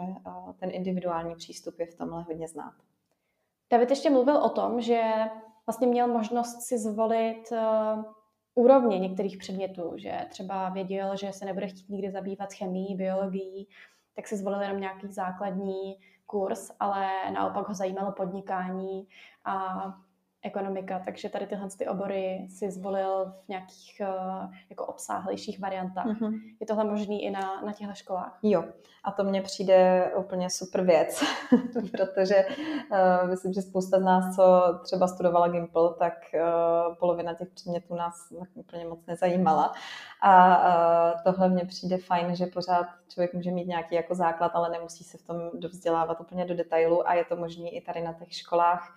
ten 0.57 0.71
individuální 0.73 1.35
přístup 1.35 1.79
je 1.79 1.87
v 1.87 1.95
tomhle 1.95 2.23
hodně 2.23 2.49
znát. 2.49 2.73
David 3.71 3.91
ještě 3.91 4.11
mluvil 4.11 4.37
o 4.37 4.49
tom, 4.49 4.81
že 4.81 5.03
vlastně 5.67 5.87
měl 5.87 6.09
možnost 6.09 6.63
si 6.63 6.79
zvolit 6.79 7.43
uh, 7.53 8.05
úrovně 8.55 8.99
některých 8.99 9.37
předmětů, 9.37 9.93
že 9.97 10.13
třeba 10.29 10.69
věděl, 10.69 11.17
že 11.17 11.33
se 11.33 11.45
nebude 11.45 11.67
chtít 11.67 11.89
nikdy 11.89 12.11
zabývat 12.11 12.53
chemií, 12.53 12.95
biologií, 12.95 13.69
tak 14.17 14.29
si 14.29 14.37
zvolil 14.37 14.63
jenom 14.63 14.81
nějaký 14.81 15.13
základní 15.13 15.97
kurz, 16.31 16.71
ale 16.81 17.31
naopak 17.33 17.69
ho 17.69 17.75
zajímalo 17.75 18.13
podnikání 18.13 19.09
a 19.45 19.85
ekonomika, 20.43 21.03
takže 21.05 21.29
tady 21.29 21.47
tyhle 21.47 21.69
ty 21.79 21.89
obory 21.89 22.47
si 22.51 22.71
zvolil 22.71 23.33
v 23.45 23.49
nějakých 23.49 24.01
uh, 24.01 24.55
jako 24.71 24.87
obsáhlejších 24.87 25.61
variantách. 25.61 26.07
Mm-hmm. 26.07 26.41
Je 26.61 26.67
tohle 26.67 26.85
možný 26.85 27.25
i 27.25 27.31
na, 27.31 27.63
na 27.63 27.73
těchto 27.73 27.95
školách? 27.95 28.39
Jo, 28.43 28.65
a 29.05 29.11
to 29.11 29.25
mně 29.25 29.43
přijde 29.43 30.11
úplně 30.17 30.51
super 30.51 30.85
věc, 30.85 31.25
protože 31.93 32.45
uh, 32.47 33.31
myslím, 33.31 33.53
že 33.53 33.63
spousta 33.63 33.99
z 33.99 34.03
nás, 34.03 34.37
co 34.37 34.63
třeba 34.85 35.09
studovala 35.09 35.49
Gimple, 35.49 35.95
tak 35.99 36.15
uh, 36.35 36.95
polovina 36.95 37.35
těch 37.35 37.49
předmětů 37.49 37.95
nás 37.95 38.33
úplně 38.55 38.85
moc 38.85 39.07
nezajímala. 39.07 39.73
A 40.23 40.59
uh, 40.59 41.23
tohle 41.25 41.49
mně 41.49 41.65
přijde 41.65 41.99
fajn, 41.99 42.37
že 42.37 42.47
pořád 42.47 42.87
člověk 43.09 43.35
může 43.35 43.51
mít 43.51 43.67
nějaký 43.67 43.95
jako 43.95 44.15
základ, 44.15 44.53
ale 44.55 44.71
nemusí 44.71 45.05
se 45.05 45.19
v 45.19 45.23
tom 45.23 45.37
dovzdělávat 45.55 46.21
úplně 46.21 46.45
do 46.45 46.55
detailu 46.55 47.09
a 47.09 47.15
je 47.15 47.25
to 47.25 47.37
možné 47.37 47.69
i 47.69 47.81
tady 47.81 48.03
na 48.03 48.13
těch 48.13 48.33
školách 48.35 48.95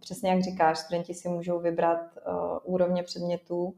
Přesně 0.00 0.30
jak 0.30 0.42
říkáš, 0.42 0.78
studenti 0.78 1.14
si 1.14 1.28
můžou 1.28 1.60
vybrat 1.60 1.98
uh, 2.00 2.58
úrovně 2.62 3.02
předmětů 3.02 3.74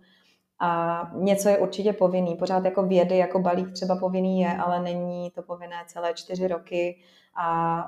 a 0.59 1.11
něco 1.15 1.49
je 1.49 1.59
určitě 1.59 1.93
povinný. 1.93 2.37
Pořád 2.37 2.65
jako 2.65 2.83
vědy, 2.83 3.17
jako 3.17 3.39
balík 3.39 3.73
třeba 3.73 3.97
povinný 3.97 4.41
je, 4.41 4.57
ale 4.57 4.83
není 4.83 5.31
to 5.31 5.43
povinné 5.43 5.85
celé 5.87 6.15
čtyři 6.15 6.49
roky 6.49 6.99
a 7.35 7.85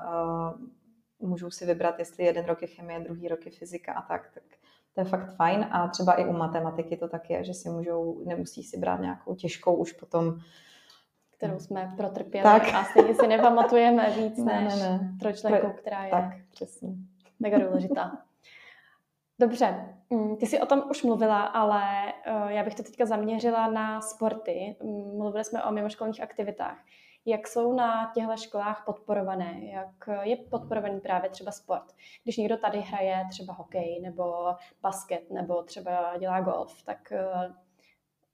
uh, 1.19 1.29
můžou 1.29 1.51
si 1.51 1.65
vybrat, 1.65 1.99
jestli 1.99 2.25
jeden 2.25 2.45
rok 2.45 2.61
je 2.61 2.67
chemie, 2.67 2.99
druhý 2.99 3.27
rok 3.27 3.45
je 3.45 3.51
fyzika 3.51 3.93
a 3.93 4.01
tak. 4.01 4.31
tak 4.33 4.43
to 4.93 5.01
je 5.01 5.05
fakt 5.05 5.35
fajn 5.35 5.67
a 5.71 5.87
třeba 5.87 6.13
i 6.13 6.25
u 6.25 6.33
matematiky 6.33 6.97
to 6.97 7.07
tak 7.07 7.29
je, 7.29 7.43
že 7.43 7.53
si 7.53 7.69
můžou, 7.69 8.21
nemusí 8.25 8.63
si 8.63 8.77
brát 8.77 9.01
nějakou 9.01 9.35
těžkou 9.35 9.75
už 9.75 9.91
potom 9.91 10.39
kterou 11.37 11.59
jsme 11.59 11.93
protrpěli 11.97 12.43
tak. 12.43 12.73
a 12.73 12.83
stejně 12.83 13.15
si 13.15 13.27
nepamatujeme 13.27 14.09
víc 14.09 14.37
ne, 14.45 14.61
než 14.61 14.75
ne, 14.75 14.89
ne. 14.89 15.15
trojčlenkou, 15.19 15.69
která 15.69 16.03
je 16.03 16.11
tak, 16.11 16.33
přesně 16.51 16.89
mega 17.39 17.57
důležitá. 17.57 18.25
Dobře, 19.39 19.95
mm, 20.09 20.37
ty 20.37 20.45
jsi 20.45 20.61
o 20.61 20.65
tom 20.65 20.83
už 20.89 21.03
mluvila, 21.03 21.41
ale 21.41 22.13
eh, 22.25 22.53
já 22.53 22.63
bych 22.63 22.75
to 22.75 22.83
teďka 22.83 23.05
zaměřila 23.05 23.67
na 23.67 24.01
sporty. 24.01 24.75
Mm, 24.83 25.17
mluvili 25.17 25.43
jsme 25.43 25.63
o 25.63 25.71
mimoškolních 25.71 26.21
aktivitách. 26.21 26.77
jak 27.27 27.47
jsou 27.47 27.73
na 27.73 28.11
těchto 28.15 28.37
školách 28.37 28.83
podporované, 28.85 29.59
jak 29.61 30.09
je 30.21 30.37
podporovaný 30.37 30.99
právě 30.99 31.29
třeba 31.29 31.51
sport. 31.51 31.85
Když 32.23 32.37
někdo 32.37 32.57
tady 32.57 32.79
hraje 32.79 33.25
třeba 33.29 33.53
hokej 33.53 33.99
nebo 34.01 34.55
basket 34.81 35.31
nebo 35.31 35.63
třeba 35.63 36.17
dělá 36.17 36.41
golf, 36.41 36.83
tak 36.83 37.11
eh, 37.11 37.53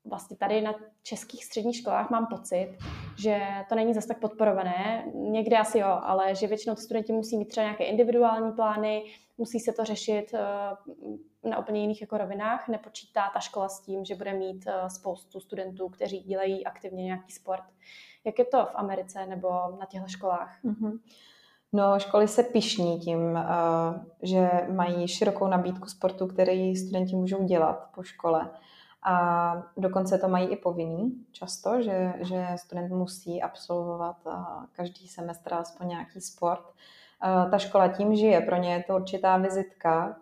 vlastně 0.06 0.38
tady 0.38 0.62
na 0.62 0.76
českých 1.04 1.46
středních 1.46 1.78
školách 1.78 2.10
mám 2.10 2.28
pocit, 2.28 2.78
že 3.22 3.42
to 3.70 3.76
není 3.76 3.94
zase 3.94 4.08
tak 4.08 4.20
podporované. 4.20 5.06
Někde 5.14 5.58
asi 5.58 5.80
jo, 5.80 6.00
ale 6.02 6.36
že 6.36 6.48
většinou 6.48 6.76
ty 6.76 6.82
studenti 6.82 7.14
musí 7.14 7.38
mít 7.38 7.48
třeba 7.48 7.64
nějaké 7.64 7.84
individuální 7.84 8.52
plány, 8.52 9.04
musí 9.38 9.60
se 9.60 9.74
to 9.74 9.86
řešit 9.86 10.34
eh, 10.34 11.50
na 11.50 11.60
úplně 11.60 11.82
jiných 11.82 12.02
jako 12.02 12.18
rovinách. 12.18 12.68
Nepočítá 12.68 13.30
ta 13.34 13.40
škola 13.40 13.70
s 13.70 13.82
tím, 13.82 14.06
že 14.06 14.16
bude 14.16 14.34
mít 14.34 14.68
eh, 14.68 14.90
spoustu 14.90 15.40
studentů, 15.40 15.90
kteří 15.90 16.20
dělají 16.20 16.66
aktivně 16.66 17.04
nějaký 17.04 17.32
sport. 17.32 17.64
Jak 18.24 18.40
je 18.40 18.46
to 18.46 18.66
v 18.66 18.76
Americe 18.76 19.26
nebo 19.26 19.50
na 19.80 19.86
těchto 19.90 20.08
školách? 20.08 20.64
Mm-hmm. 20.64 21.00
No, 21.74 22.00
školy 22.00 22.28
se 22.28 22.44
pišní 22.44 23.00
tím, 23.00 23.38
eh, 23.38 23.44
že 24.24 24.50
mají 24.76 25.08
širokou 25.08 25.48
nabídku 25.48 25.88
sportu, 25.88 26.28
který 26.28 26.76
studenti 26.76 27.16
můžou 27.16 27.44
dělat 27.44 27.90
po 27.96 28.04
škole. 28.04 28.50
A 29.04 29.56
dokonce 29.78 30.18
to 30.18 30.28
mají 30.28 30.48
i 30.48 30.56
povinný 30.56 31.26
často, 31.32 31.82
že, 31.82 32.14
že 32.20 32.46
student 32.56 32.92
musí 32.92 33.42
absolvovat 33.42 34.18
každý 34.72 35.08
semestr 35.08 35.54
alespoň 35.54 35.88
nějaký 35.88 36.22
sport. 36.22 36.74
Ta 37.52 37.58
škola 37.58 37.88
tím 37.88 38.16
žije, 38.16 38.42
pro 38.42 38.56
ně 38.56 38.74
je 38.74 38.84
to 38.84 38.96
určitá 38.96 39.38
vizitka, 39.38 40.18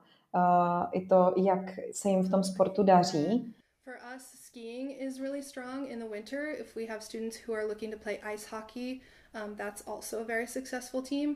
i 0.91 1.05
to, 1.05 1.33
jak 1.37 1.59
se 1.91 2.09
jim 2.09 2.23
v 2.23 2.31
tom 2.31 2.43
sportu 2.43 2.83
daří. 2.83 3.55
For 3.83 3.97
us, 4.15 4.23
skiing 4.23 5.01
is 5.01 5.19
really 5.19 5.43
strong 5.43 5.89
in 5.89 5.99
the 5.99 6.09
winter. 6.11 6.39
If 6.59 6.75
we 6.75 6.85
have 6.85 7.01
students 7.01 7.37
who 7.47 7.53
are 7.55 7.65
looking 7.65 7.93
to 7.93 7.99
play 7.99 8.19
ice 8.33 8.47
hockey, 8.55 9.01
um, 9.33 9.55
that's 9.55 9.87
also 9.87 10.21
a 10.21 10.23
very 10.23 10.47
successful 10.47 11.01
team. 11.01 11.35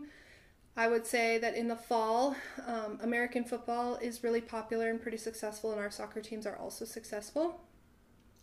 I 0.76 0.88
would 0.88 1.06
say 1.06 1.38
that 1.38 1.56
in 1.56 1.68
the 1.68 1.76
fall, 1.76 2.36
um, 2.66 3.00
American 3.04 3.44
football 3.44 3.96
is 3.98 4.24
really 4.24 4.42
popular 4.42 4.90
and 4.90 5.00
pretty 5.00 5.18
successful, 5.18 5.72
and 5.72 5.80
our 5.80 5.92
soccer 5.92 6.20
teams 6.20 6.48
are 6.48 6.58
also 6.58 6.84
successful. 6.84 7.62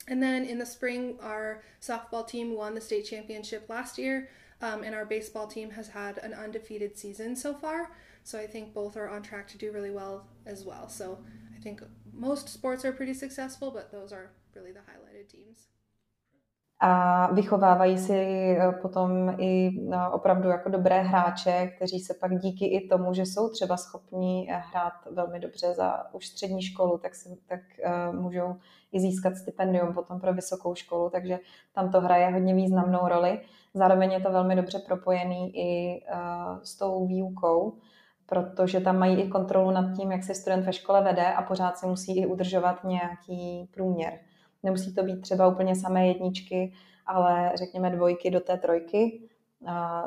And 0.06 0.22
then 0.22 0.44
in 0.44 0.58
the 0.58 0.66
spring, 0.66 1.18
our 1.20 1.62
softball 1.80 2.26
team 2.26 2.54
won 2.54 2.74
the 2.74 2.80
state 2.80 3.02
championship 3.06 3.68
last 3.68 3.98
year, 3.98 4.28
um, 4.62 4.84
and 4.84 4.94
our 4.94 5.04
baseball 5.04 5.48
team 5.48 5.70
has 5.70 5.88
had 5.88 6.18
an 6.18 6.32
undefeated 6.32 6.96
season 6.96 7.34
so 7.34 7.52
far. 7.52 7.90
So 8.22 8.38
I 8.38 8.46
think 8.46 8.74
both 8.74 8.96
are 8.96 9.08
on 9.08 9.22
track 9.22 9.48
to 9.48 9.58
do 9.58 9.72
really 9.72 9.90
well 9.90 10.28
as 10.46 10.64
well. 10.64 10.88
So 10.88 11.18
I 11.56 11.60
think 11.60 11.82
most 12.12 12.48
sports 12.48 12.84
are 12.84 12.92
pretty 12.92 13.14
successful, 13.14 13.70
but 13.70 13.90
those 13.90 14.12
are 14.12 14.30
really 14.54 14.72
the 14.72 14.80
highlighted 14.80 15.28
teams. 15.28 15.66
A 16.82 17.26
vychovávají 17.32 17.98
si 17.98 18.14
eh, 18.58 18.72
potom 18.82 19.34
i 19.38 19.70
no, 19.88 20.12
opravdu 20.12 20.48
jako 20.48 20.68
dobré 20.68 21.02
hráče, 21.02 21.66
kteří 21.76 22.00
se 22.00 22.14
pak 22.14 22.38
díky 22.38 22.66
i 22.66 22.88
tomu, 22.88 23.14
že 23.14 23.22
jsou 23.22 23.50
třeba 23.50 23.76
schopní 23.76 24.50
eh, 24.50 24.62
hrát 24.70 24.92
velmi 25.10 25.40
dobře 25.40 25.74
za 25.74 26.14
už 26.14 26.26
střední 26.26 26.62
školu, 26.62 26.98
tak, 26.98 27.14
si, 27.14 27.28
tak 27.48 27.60
můžou 28.12 28.56
i 28.92 29.00
získat 29.00 29.36
stipendium 29.36 29.94
potom 29.94 30.20
pro 30.20 30.34
vysokou 30.34 30.74
školu, 30.74 31.10
takže 31.10 31.38
tam 31.74 31.90
to 31.90 32.00
hraje 32.00 32.30
hodně 32.30 32.54
významnou 32.54 33.08
roli. 33.08 33.40
Zároveň 33.74 34.12
je 34.12 34.20
to 34.20 34.32
velmi 34.32 34.56
dobře 34.56 34.78
propojený 34.78 35.52
i 35.56 36.00
s 36.62 36.76
tou 36.76 37.06
výukou, 37.06 37.78
protože 38.26 38.80
tam 38.80 38.98
mají 38.98 39.20
i 39.20 39.28
kontrolu 39.28 39.70
nad 39.70 39.96
tím, 39.96 40.12
jak 40.12 40.24
se 40.24 40.34
student 40.34 40.66
ve 40.66 40.72
škole 40.72 41.02
vede 41.02 41.26
a 41.34 41.42
pořád 41.42 41.78
si 41.78 41.86
musí 41.86 42.18
i 42.18 42.26
udržovat 42.26 42.84
nějaký 42.84 43.70
průměr. 43.74 44.18
Nemusí 44.62 44.94
to 44.94 45.02
být 45.02 45.20
třeba 45.20 45.48
úplně 45.48 45.76
samé 45.76 46.06
jedničky, 46.06 46.72
ale 47.06 47.52
řekněme 47.54 47.90
dvojky 47.90 48.30
do 48.30 48.40
té 48.40 48.56
trojky, 48.56 49.20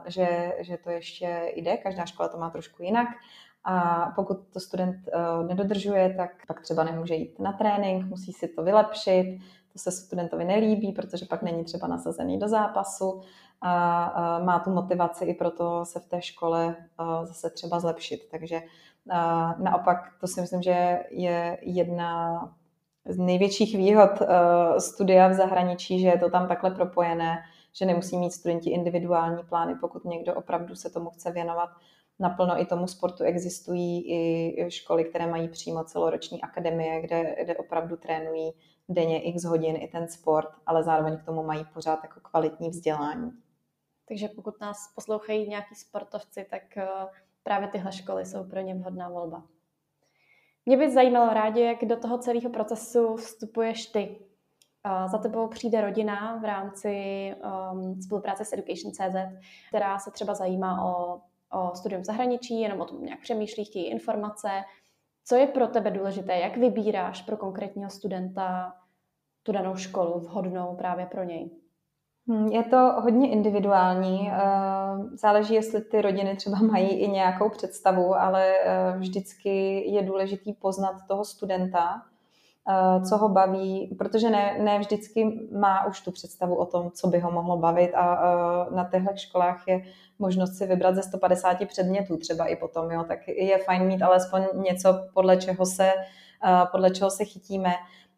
že, 0.05 0.53
že 0.59 0.77
to 0.77 0.89
ještě 0.89 1.51
jde. 1.55 1.77
Každá 1.77 2.05
škola 2.05 2.29
to 2.29 2.37
má 2.37 2.49
trošku 2.49 2.83
jinak. 2.83 3.07
A 3.63 4.05
pokud 4.15 4.37
to 4.53 4.59
student 4.59 4.95
uh, 4.95 5.47
nedodržuje, 5.47 6.13
tak 6.17 6.29
pak 6.47 6.61
třeba 6.61 6.83
nemůže 6.83 7.15
jít 7.15 7.39
na 7.39 7.53
trénink, 7.53 8.05
musí 8.05 8.33
si 8.33 8.47
to 8.47 8.63
vylepšit. 8.63 9.39
To 9.73 9.79
se 9.79 9.91
studentovi 9.91 10.45
nelíbí, 10.45 10.91
protože 10.91 11.25
pak 11.25 11.43
není 11.43 11.63
třeba 11.63 11.87
nasazený 11.87 12.39
do 12.39 12.47
zápasu 12.47 13.21
a 13.61 14.39
má 14.39 14.59
tu 14.59 14.69
motivaci 14.69 15.25
i 15.25 15.33
proto 15.33 15.85
se 15.85 15.99
v 15.99 16.05
té 16.05 16.21
škole 16.21 16.75
uh, 16.99 17.25
zase 17.25 17.49
třeba 17.49 17.79
zlepšit. 17.79 18.27
Takže 18.31 18.61
naopak 19.57 20.13
to 20.19 20.27
si 20.27 20.41
myslím, 20.41 20.61
že 20.61 20.99
je 21.09 21.57
jedna 21.61 22.39
z 23.05 23.17
největších 23.17 23.77
výhod 23.77 24.21
uh, 24.21 24.27
studia 24.77 25.27
v 25.27 25.33
zahraničí, 25.33 25.99
že 25.99 26.07
je 26.07 26.19
to 26.19 26.29
tam 26.29 26.47
takhle 26.47 26.71
propojené, 26.71 27.37
že 27.73 27.85
nemusí 27.85 28.17
mít 28.17 28.31
studenti 28.31 28.69
individuální 28.69 29.43
plány, 29.43 29.75
pokud 29.75 30.05
někdo 30.05 30.33
opravdu 30.35 30.75
se 30.75 30.89
tomu 30.89 31.09
chce 31.09 31.31
věnovat 31.31 31.69
naplno 32.19 32.61
i 32.61 32.65
tomu 32.65 32.87
sportu. 32.87 33.23
Existují 33.23 34.11
i 34.11 34.71
školy, 34.71 35.03
které 35.03 35.27
mají 35.27 35.49
přímo 35.49 35.83
celoroční 35.83 36.41
akademie, 36.41 37.01
kde, 37.01 37.35
kde 37.43 37.57
opravdu 37.57 37.97
trénují 37.97 38.53
denně 38.89 39.21
x 39.21 39.43
hodin 39.43 39.75
i 39.75 39.87
ten 39.87 40.07
sport, 40.07 40.49
ale 40.65 40.83
zároveň 40.83 41.17
k 41.17 41.23
tomu 41.23 41.43
mají 41.43 41.65
pořád 41.73 41.99
jako 42.03 42.19
kvalitní 42.19 42.69
vzdělání. 42.69 43.31
Takže 44.07 44.27
pokud 44.27 44.61
nás 44.61 44.77
poslouchají 44.95 45.49
nějaký 45.49 45.75
sportovci, 45.75 46.45
tak 46.49 46.63
uh, 46.77 46.83
právě 47.43 47.67
tyhle 47.67 47.91
školy 47.91 48.25
jsou 48.25 48.43
pro 48.43 48.59
ně 48.59 48.75
vhodná 48.75 49.09
volba. 49.09 49.43
Mě 50.65 50.77
by 50.77 50.91
zajímalo 50.91 51.33
rádi, 51.33 51.61
jak 51.61 51.85
do 51.85 51.97
toho 51.97 52.17
celého 52.17 52.49
procesu 52.49 53.15
vstupuješ 53.15 53.85
ty. 53.85 54.19
Za 55.07 55.17
tebou 55.17 55.47
přijde 55.47 55.81
rodina 55.81 56.39
v 56.41 56.45
rámci 56.45 56.95
um, 57.71 58.01
spolupráce 58.01 58.45
s 58.45 58.53
Education.cz, 58.53 59.15
která 59.69 59.99
se 59.99 60.11
třeba 60.11 60.33
zajímá 60.33 60.85
o, 60.85 61.21
o 61.59 61.75
studium 61.75 62.01
v 62.01 62.05
zahraničí, 62.05 62.61
jenom 62.61 62.81
o 62.81 62.85
tom 62.85 63.05
nějak 63.05 63.21
přemýšlí, 63.21 63.65
chtějí 63.65 63.85
informace. 63.85 64.49
Co 65.25 65.35
je 65.35 65.47
pro 65.47 65.67
tebe 65.67 65.91
důležité? 65.91 66.37
Jak 66.37 66.57
vybíráš 66.57 67.21
pro 67.21 67.37
konkrétního 67.37 67.89
studenta 67.89 68.75
tu 69.43 69.51
danou 69.51 69.75
školu 69.75 70.19
vhodnou 70.19 70.75
právě 70.75 71.05
pro 71.05 71.23
něj? 71.23 71.62
Hm, 72.27 72.47
je 72.47 72.63
to 72.63 72.77
hodně 72.77 73.31
individuální. 73.31 74.31
Eh, 74.31 74.37
záleží, 75.13 75.53
jestli 75.53 75.81
ty 75.81 76.01
rodiny 76.01 76.35
třeba 76.35 76.57
mají 76.71 76.89
i 76.89 77.07
nějakou 77.07 77.49
představu, 77.49 78.15
ale 78.15 78.53
eh, 78.63 78.97
vždycky 78.97 79.83
je 79.91 80.03
důležitý 80.03 80.53
poznat 80.53 80.95
toho 81.07 81.25
studenta, 81.25 82.01
eh, 82.69 83.01
co 83.05 83.17
ho 83.17 83.29
baví, 83.29 83.95
protože 83.97 84.29
ne, 84.29 84.57
ne 84.63 84.79
vždycky 84.79 85.47
má 85.59 85.85
už 85.85 86.01
tu 86.01 86.11
představu 86.11 86.55
o 86.55 86.65
tom, 86.65 86.91
co 86.91 87.07
by 87.07 87.19
ho 87.19 87.31
mohlo 87.31 87.57
bavit 87.57 87.93
a 87.93 88.15
na 88.75 88.89
těchto 88.89 89.15
školách 89.15 89.67
je 89.67 89.81
možnost 90.19 90.57
si 90.57 90.67
vybrat 90.67 90.95
ze 90.95 91.03
150 91.03 91.65
předmětů 91.65 92.17
třeba 92.17 92.45
i 92.45 92.55
potom, 92.55 92.91
jo, 92.91 93.03
tak 93.07 93.27
je 93.27 93.57
fajn 93.57 93.87
mít 93.87 94.01
alespoň 94.01 94.43
něco, 94.53 94.99
podle 95.13 95.37
čeho 95.37 95.65
se, 95.65 95.91
podle 96.71 96.91
čeho 96.91 97.09
se 97.09 97.25
chytíme 97.25 97.73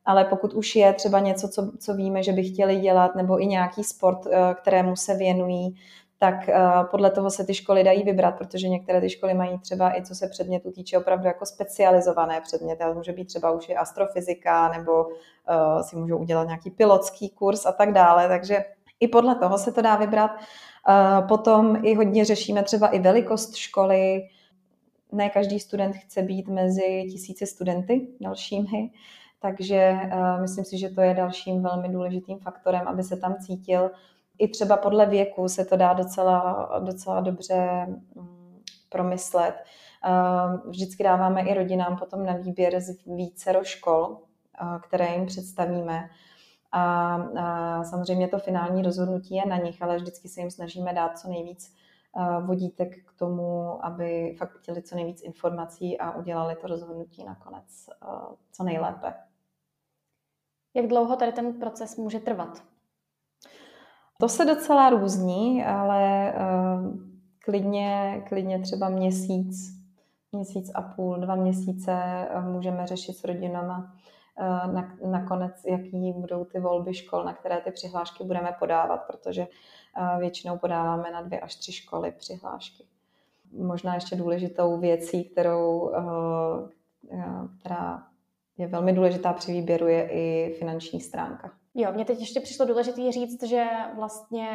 ale 0.06 0.26
pokud 0.26 0.54
už 0.54 0.76
je 0.76 0.94
třeba 0.94 1.20
něco, 1.20 1.50
co, 1.50 1.72
co 1.80 1.94
víme, 1.94 2.24
že 2.24 2.32
by 2.32 2.44
chtěli 2.44 2.76
dělat, 2.76 3.16
nebo 3.16 3.42
i 3.42 3.46
nějaký 3.46 3.84
sport, 3.84 4.20
eh, 4.28 4.56
kterému 4.62 4.96
se 4.96 5.16
věnují, 5.16 5.76
tak 6.20 6.50
eh, 6.50 6.62
podle 6.92 7.12
toho 7.12 7.32
se 7.32 7.44
ty 7.46 7.54
školy 7.54 7.84
dají 7.84 8.04
vybrat, 8.04 8.32
protože 8.32 8.68
některé 8.68 9.02
ty 9.02 9.10
školy 9.10 9.34
mají 9.34 9.60
třeba 9.60 9.98
i 9.98 10.04
co 10.06 10.16
se 10.16 10.28
předmětu 10.28 10.72
týče 10.72 10.98
opravdu 10.98 11.28
jako 11.28 11.46
specializované 11.46 12.42
předměty, 12.42 12.84
ale 12.84 12.96
může 12.96 13.12
být 13.12 13.26
třeba 13.26 13.52
už 13.52 13.70
i 13.70 13.76
astrofyzika, 13.76 14.70
nebo 14.70 15.06
uh, 15.06 15.82
si 15.82 15.96
můžou 15.96 16.18
udělat 16.18 16.44
nějaký 16.44 16.72
pilotský 16.72 17.30
kurz 17.30 17.66
a 17.66 17.72
tak 17.72 17.94
dále, 17.94 18.28
takže 18.28 18.66
i 19.00 19.08
podle 19.08 19.36
toho 19.36 19.58
se 19.58 19.72
to 19.72 19.82
dá 19.82 19.96
vybrat. 19.96 20.32
Potom 21.28 21.86
i 21.86 21.96
hodně 21.96 22.26
řešíme 22.26 22.64
třeba 22.64 22.88
i 22.88 23.00
velikost 23.00 23.56
školy, 23.56 24.22
ne 25.12 25.30
každý 25.30 25.60
student 25.60 25.96
chce 25.96 26.22
být 26.22 26.48
mezi 26.48 27.08
tisíci 27.12 27.46
studenty 27.46 28.08
dalšími, 28.22 28.90
takže 29.40 29.94
uh, 30.06 30.42
myslím 30.42 30.66
si, 30.66 30.78
že 30.78 30.90
to 30.90 31.02
je 31.02 31.14
dalším 31.14 31.64
velmi 31.64 31.90
důležitým 31.90 32.40
faktorem, 32.40 32.88
aby 32.88 33.04
se 33.04 33.18
tam 33.18 33.36
cítil. 33.36 33.92
I 34.38 34.48
třeba 34.48 34.78
podle 34.78 35.06
věku 35.06 35.48
se 35.48 35.66
to 35.66 35.78
dá 35.78 35.94
docela, 35.94 36.70
docela 36.80 37.22
dobře 37.22 37.88
um, 38.14 38.62
promyslet. 38.90 39.56
Uh, 40.08 40.70
vždycky 40.70 41.04
dáváme 41.04 41.42
i 41.42 41.54
rodinám 41.54 41.98
potom 41.98 42.26
na 42.26 42.34
výběr 42.34 42.80
z 42.80 43.06
vícero 43.06 43.64
škol, 43.64 44.08
uh, 44.08 44.80
které 44.82 45.16
jim 45.16 45.26
představíme. 45.26 46.10
A, 46.72 47.16
a 47.40 47.84
samozřejmě 47.84 48.28
to 48.28 48.40
finální 48.40 48.82
rozhodnutí 48.82 49.36
je 49.36 49.46
na 49.46 49.58
nich, 49.58 49.82
ale 49.82 49.96
vždycky 49.98 50.28
se 50.28 50.42
jim 50.42 50.52
snažíme 50.52 50.94
dát 50.94 51.20
co 51.20 51.30
nejvíc 51.30 51.74
vodítek 52.46 53.06
k 53.06 53.14
tomu, 53.20 53.80
aby 53.86 54.36
fakt 54.38 54.58
chtěli 54.58 54.82
co 54.82 54.96
nejvíc 54.96 55.22
informací 55.22 56.00
a 56.00 56.12
udělali 56.12 56.56
to 56.56 56.68
rozhodnutí 56.68 57.24
nakonec 57.24 57.90
co 58.52 58.64
nejlépe. 58.64 59.14
Jak 60.74 60.88
dlouho 60.88 61.16
tady 61.16 61.32
ten 61.32 61.54
proces 61.54 61.98
může 61.98 62.20
trvat? 62.20 62.64
To 64.20 64.30
se 64.30 64.46
docela 64.46 64.90
různí, 64.90 65.66
ale 65.66 66.34
uh, 66.34 67.00
klidně, 67.40 68.24
klidně 68.28 68.60
třeba 68.60 68.90
měsíc, 68.90 69.56
měsíc 70.32 70.72
a 70.76 70.82
půl, 70.82 71.16
dva 71.16 71.36
měsíce 71.36 72.28
můžeme 72.42 72.88
řešit 72.88 73.14
s 73.14 73.24
rodinama 73.24 73.78
na, 73.78 73.96
nakonec, 75.06 75.66
jaký 75.66 76.14
budou 76.14 76.46
ty 76.46 76.60
volby 76.60 76.94
škol, 76.94 77.24
na 77.24 77.34
které 77.34 77.62
ty 77.62 77.72
přihlášky 77.72 78.24
budeme 78.24 78.56
podávat, 78.60 78.98
protože 78.98 79.48
většinou 80.20 80.58
podáváme 80.58 81.12
na 81.12 81.22
dvě 81.22 81.40
až 81.40 81.56
tři 81.56 81.72
školy 81.72 82.12
přihlášky. 82.12 82.86
Možná 83.58 83.96
ještě 83.96 84.16
důležitou 84.16 84.80
věcí, 84.80 85.24
kterou, 85.24 85.92
která 87.60 88.04
je 88.58 88.68
velmi 88.68 88.94
důležitá 88.94 89.34
při 89.34 89.52
výběru, 89.52 89.88
je 89.88 90.10
i 90.10 90.56
finanční 90.60 91.02
stránka. 91.02 91.52
Jo, 91.76 91.92
mě 91.94 92.06
teď 92.06 92.20
ještě 92.20 92.40
přišlo 92.40 92.66
důležité 92.66 93.12
říct, 93.12 93.44
že 93.44 93.66
vlastně 93.96 94.48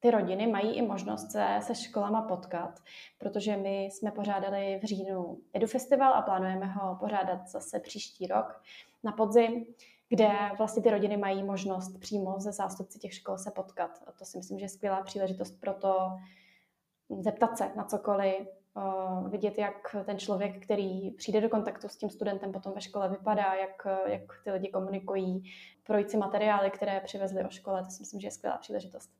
ty 0.00 0.10
rodiny 0.10 0.46
mají 0.46 0.74
i 0.74 0.82
možnost 0.82 1.30
se 1.30 1.58
se 1.60 1.74
školama 1.74 2.22
potkat, 2.22 2.82
protože 3.18 3.56
my 3.56 3.84
jsme 3.84 4.10
pořádali 4.10 4.80
v 4.82 4.86
říjnu 4.86 5.38
Edu 5.54 5.66
Festival 5.66 6.14
a 6.14 6.22
plánujeme 6.22 6.66
ho 6.66 6.96
pořádat 7.00 7.48
zase 7.48 7.80
příští 7.80 8.26
rok 8.26 8.62
na 9.04 9.12
podzim, 9.12 9.66
kde 10.08 10.28
vlastně 10.58 10.82
ty 10.82 10.90
rodiny 10.90 11.16
mají 11.16 11.42
možnost 11.42 11.98
přímo 12.00 12.40
ze 12.40 12.52
zástupci 12.52 12.98
těch 12.98 13.14
škol 13.14 13.38
se 13.38 13.50
potkat. 13.50 14.02
A 14.06 14.12
to 14.12 14.24
si 14.24 14.38
myslím, 14.38 14.58
že 14.58 14.64
je 14.64 14.68
skvělá 14.68 15.02
příležitost 15.02 15.60
pro 15.60 15.74
to 15.74 15.96
zeptat 17.20 17.58
se 17.58 17.70
na 17.76 17.84
cokoliv, 17.84 18.48
vidět, 19.28 19.58
jak 19.58 19.96
ten 20.04 20.18
člověk, 20.18 20.64
který 20.64 21.10
přijde 21.10 21.40
do 21.40 21.48
kontaktu 21.48 21.88
s 21.88 21.96
tím 21.96 22.10
studentem 22.10 22.52
potom 22.52 22.72
ve 22.72 22.80
škole 22.80 23.08
vypadá, 23.08 23.54
jak, 23.54 23.86
jak 24.06 24.22
ty 24.44 24.50
lidi 24.50 24.68
komunikují, 24.68 25.52
projít 25.86 26.10
si 26.10 26.16
materiály, 26.16 26.70
které 26.70 27.00
přivezli 27.00 27.44
o 27.44 27.50
škole, 27.50 27.84
to 27.84 27.90
si 27.90 28.02
myslím, 28.02 28.20
že 28.20 28.26
je 28.26 28.30
skvělá 28.30 28.58
příležitost. 28.58 29.10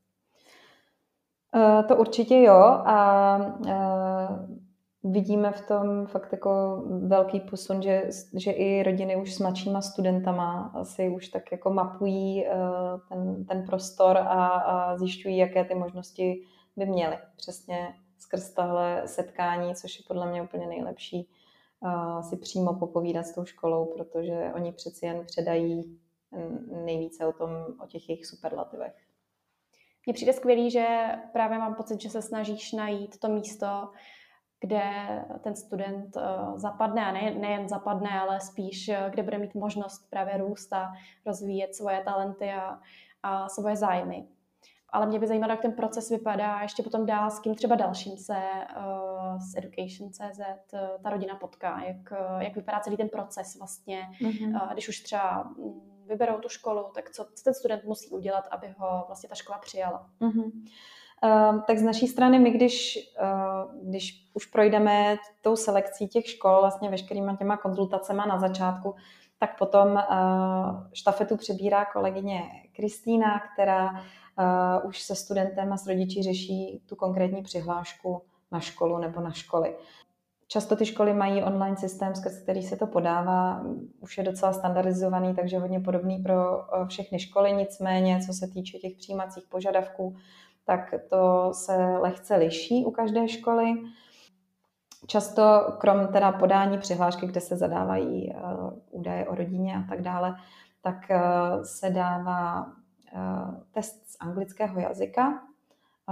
Uh, 1.57 1.87
to 1.87 1.95
určitě 1.95 2.41
jo 2.41 2.61
a 2.85 3.37
uh, 3.37 5.11
vidíme 5.11 5.51
v 5.51 5.67
tom 5.67 6.05
fakt 6.05 6.31
jako 6.31 6.83
velký 7.07 7.39
posun, 7.39 7.81
že, 7.81 8.09
že 8.33 8.51
i 8.51 8.83
rodiny 8.83 9.15
už 9.15 9.35
s 9.35 9.39
mladšíma 9.39 9.81
studentama 9.81 10.71
asi 10.75 11.09
už 11.09 11.27
tak 11.27 11.51
jako 11.51 11.73
mapují 11.73 12.45
uh, 12.45 12.99
ten, 13.09 13.45
ten 13.45 13.65
prostor 13.65 14.17
a, 14.17 14.47
a 14.47 14.97
zjišťují, 14.97 15.37
jaké 15.37 15.65
ty 15.65 15.75
možnosti 15.75 16.43
by 16.75 16.85
měly. 16.85 17.17
Přesně 17.37 17.93
skrz 18.19 18.49
tahle 18.49 19.01
setkání, 19.05 19.75
což 19.75 19.99
je 19.99 20.05
podle 20.07 20.29
mě 20.29 20.41
úplně 20.41 20.67
nejlepší, 20.67 21.29
si 22.21 22.37
přímo 22.37 22.73
popovídat 22.73 23.25
s 23.25 23.35
tou 23.35 23.45
školou, 23.45 23.85
protože 23.85 24.51
oni 24.55 24.71
přeci 24.71 25.05
jen 25.05 25.25
předají 25.25 25.99
nejvíce 26.85 27.25
o, 27.25 27.33
tom, 27.33 27.49
o 27.83 27.87
těch 27.87 28.09
jejich 28.09 28.25
superlativech. 28.25 29.06
Mně 30.07 30.13
přijde 30.13 30.33
skvělý, 30.33 30.71
že 30.71 30.87
právě 31.33 31.57
mám 31.57 31.75
pocit, 31.75 32.01
že 32.01 32.09
se 32.09 32.21
snažíš 32.21 32.71
najít 32.71 33.19
to 33.19 33.27
místo, 33.27 33.91
kde 34.59 34.81
ten 35.43 35.55
student 35.55 36.15
uh, 36.15 36.57
zapadne, 36.57 37.05
a 37.05 37.11
ne, 37.11 37.31
nejen 37.31 37.69
zapadne, 37.69 38.19
ale 38.19 38.39
spíš, 38.39 38.89
uh, 38.89 39.09
kde 39.09 39.23
bude 39.23 39.37
mít 39.37 39.55
možnost 39.55 40.09
právě 40.09 40.37
růst 40.37 40.73
a 40.73 40.93
rozvíjet 41.25 41.75
svoje 41.75 42.03
talenty 42.03 42.51
a, 42.51 42.79
a 43.23 43.49
svoje 43.49 43.75
zájmy 43.75 44.27
ale 44.89 45.05
mě 45.05 45.19
by 45.19 45.27
zajímalo, 45.27 45.53
jak 45.53 45.61
ten 45.61 45.71
proces 45.71 46.09
vypadá 46.09 46.59
ještě 46.61 46.83
potom 46.83 47.05
dál, 47.05 47.31
s 47.31 47.39
kým 47.39 47.55
třeba 47.55 47.75
dalším 47.75 48.17
se 48.17 48.37
uh, 48.77 49.39
s 49.39 49.57
Education.cz 49.57 50.39
uh, 50.73 50.79
ta 51.03 51.09
rodina 51.09 51.35
potká, 51.35 51.83
jak, 51.83 52.11
uh, 52.11 52.41
jak 52.41 52.55
vypadá 52.55 52.79
celý 52.79 52.97
ten 52.97 53.09
proces 53.09 53.55
vlastně, 53.59 54.01
mm-hmm. 54.21 54.63
uh, 54.63 54.73
když 54.73 54.89
už 54.89 54.99
třeba 54.99 55.43
mm, 55.43 55.96
vyberou 56.07 56.37
tu 56.37 56.49
školu, 56.49 56.85
tak 56.95 57.09
co 57.09 57.25
ten 57.43 57.53
student 57.53 57.83
musí 57.83 58.09
udělat, 58.09 58.47
aby 58.51 58.75
ho 58.77 59.03
vlastně 59.07 59.29
ta 59.29 59.35
škola 59.35 59.57
přijala. 59.57 60.09
Mm-hmm. 60.21 60.51
Uh, 61.23 61.61
tak 61.61 61.77
z 61.77 61.81
naší 61.81 62.07
strany 62.07 62.39
my, 62.39 62.51
když, 62.51 62.99
uh, 63.21 63.89
když 63.89 64.29
už 64.33 64.45
projdeme 64.45 65.17
tou 65.41 65.55
selekcí 65.55 66.07
těch 66.07 66.29
škol, 66.29 66.61
vlastně 66.61 66.89
veškerýma 66.89 67.35
těma 67.35 67.57
konzultacema 67.57 68.25
na 68.25 68.39
začátku, 68.39 68.95
tak 69.39 69.57
potom 69.57 69.87
uh, 69.91 70.87
štafetu 70.93 71.37
přebírá 71.37 71.85
kolegyně 71.85 72.41
Kristýna, 72.75 73.41
která 73.53 74.03
už 74.83 75.01
se 75.01 75.15
studentem 75.15 75.73
a 75.73 75.77
s 75.77 75.87
rodiči 75.87 76.23
řeší 76.23 76.81
tu 76.85 76.95
konkrétní 76.95 77.43
přihlášku 77.43 78.21
na 78.51 78.59
školu 78.59 78.97
nebo 78.97 79.21
na 79.21 79.31
školy. 79.31 79.75
Často 80.47 80.75
ty 80.75 80.85
školy 80.85 81.13
mají 81.13 81.43
online 81.43 81.77
systém, 81.77 82.15
skrz 82.15 82.39
který 82.39 82.63
se 82.63 82.75
to 82.75 82.87
podává, 82.87 83.63
už 83.99 84.17
je 84.17 84.23
docela 84.23 84.53
standardizovaný, 84.53 85.35
takže 85.35 85.59
hodně 85.59 85.79
podobný 85.79 86.19
pro 86.19 86.35
všechny 86.87 87.19
školy, 87.19 87.53
nicméně 87.53 88.19
co 88.25 88.33
se 88.33 88.47
týče 88.47 88.77
těch 88.77 88.95
přijímacích 88.97 89.47
požadavků, 89.49 90.15
tak 90.65 90.93
to 91.09 91.53
se 91.53 91.75
lehce 91.75 92.35
liší 92.35 92.85
u 92.85 92.91
každé 92.91 93.27
školy. 93.27 93.73
Často, 95.07 95.75
krom 95.77 96.07
teda 96.07 96.31
podání 96.31 96.77
přihlášky, 96.77 97.27
kde 97.27 97.41
se 97.41 97.57
zadávají 97.57 98.33
uh, 98.33 98.69
údaje 98.91 99.27
o 99.27 99.35
rodině 99.35 99.75
a 99.75 99.89
tak 99.89 100.01
dále, 100.01 100.35
tak 100.81 100.95
uh, 101.09 101.63
se 101.63 101.89
dává 101.89 102.65
test 103.71 104.11
z 104.11 104.17
anglického 104.19 104.79
jazyka. 104.79 105.46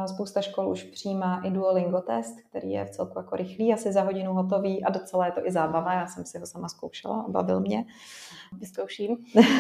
Spousta 0.05 0.41
škol 0.41 0.69
už 0.69 0.84
přijímá 0.84 1.41
i 1.43 1.51
Duolingo 1.51 2.01
test, 2.01 2.36
který 2.49 2.71
je 2.71 2.86
v 2.86 2.89
celku 2.89 3.19
jako 3.19 3.36
rychlý, 3.36 3.73
asi 3.73 3.93
za 3.93 4.01
hodinu 4.01 4.34
hotový 4.34 4.84
a 4.84 4.89
docela 4.89 5.25
je 5.25 5.31
to 5.31 5.47
i 5.47 5.51
zábava. 5.51 5.93
Já 5.93 6.08
jsem 6.08 6.25
si 6.25 6.39
ho 6.39 6.45
sama 6.45 6.69
zkoušela, 6.69 7.25
bavil 7.27 7.60
mě. 7.60 7.86
Vyzkouším. 8.60 9.17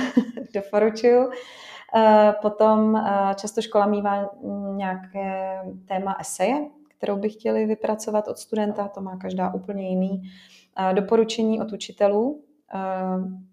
Doporučuju. 0.53 1.29
Potom 2.41 3.03
často 3.35 3.61
škola 3.61 3.85
mývá 3.85 4.29
nějaké 4.75 5.59
téma 5.85 6.17
eseje, 6.19 6.69
kterou 6.97 7.17
by 7.17 7.29
chtěli 7.29 7.65
vypracovat 7.65 8.27
od 8.27 8.37
studenta, 8.37 8.87
to 8.87 9.01
má 9.01 9.17
každá 9.17 9.53
úplně 9.53 9.89
jiný. 9.89 10.21
Doporučení 10.93 11.61
od 11.61 11.71
učitelů, 11.71 12.43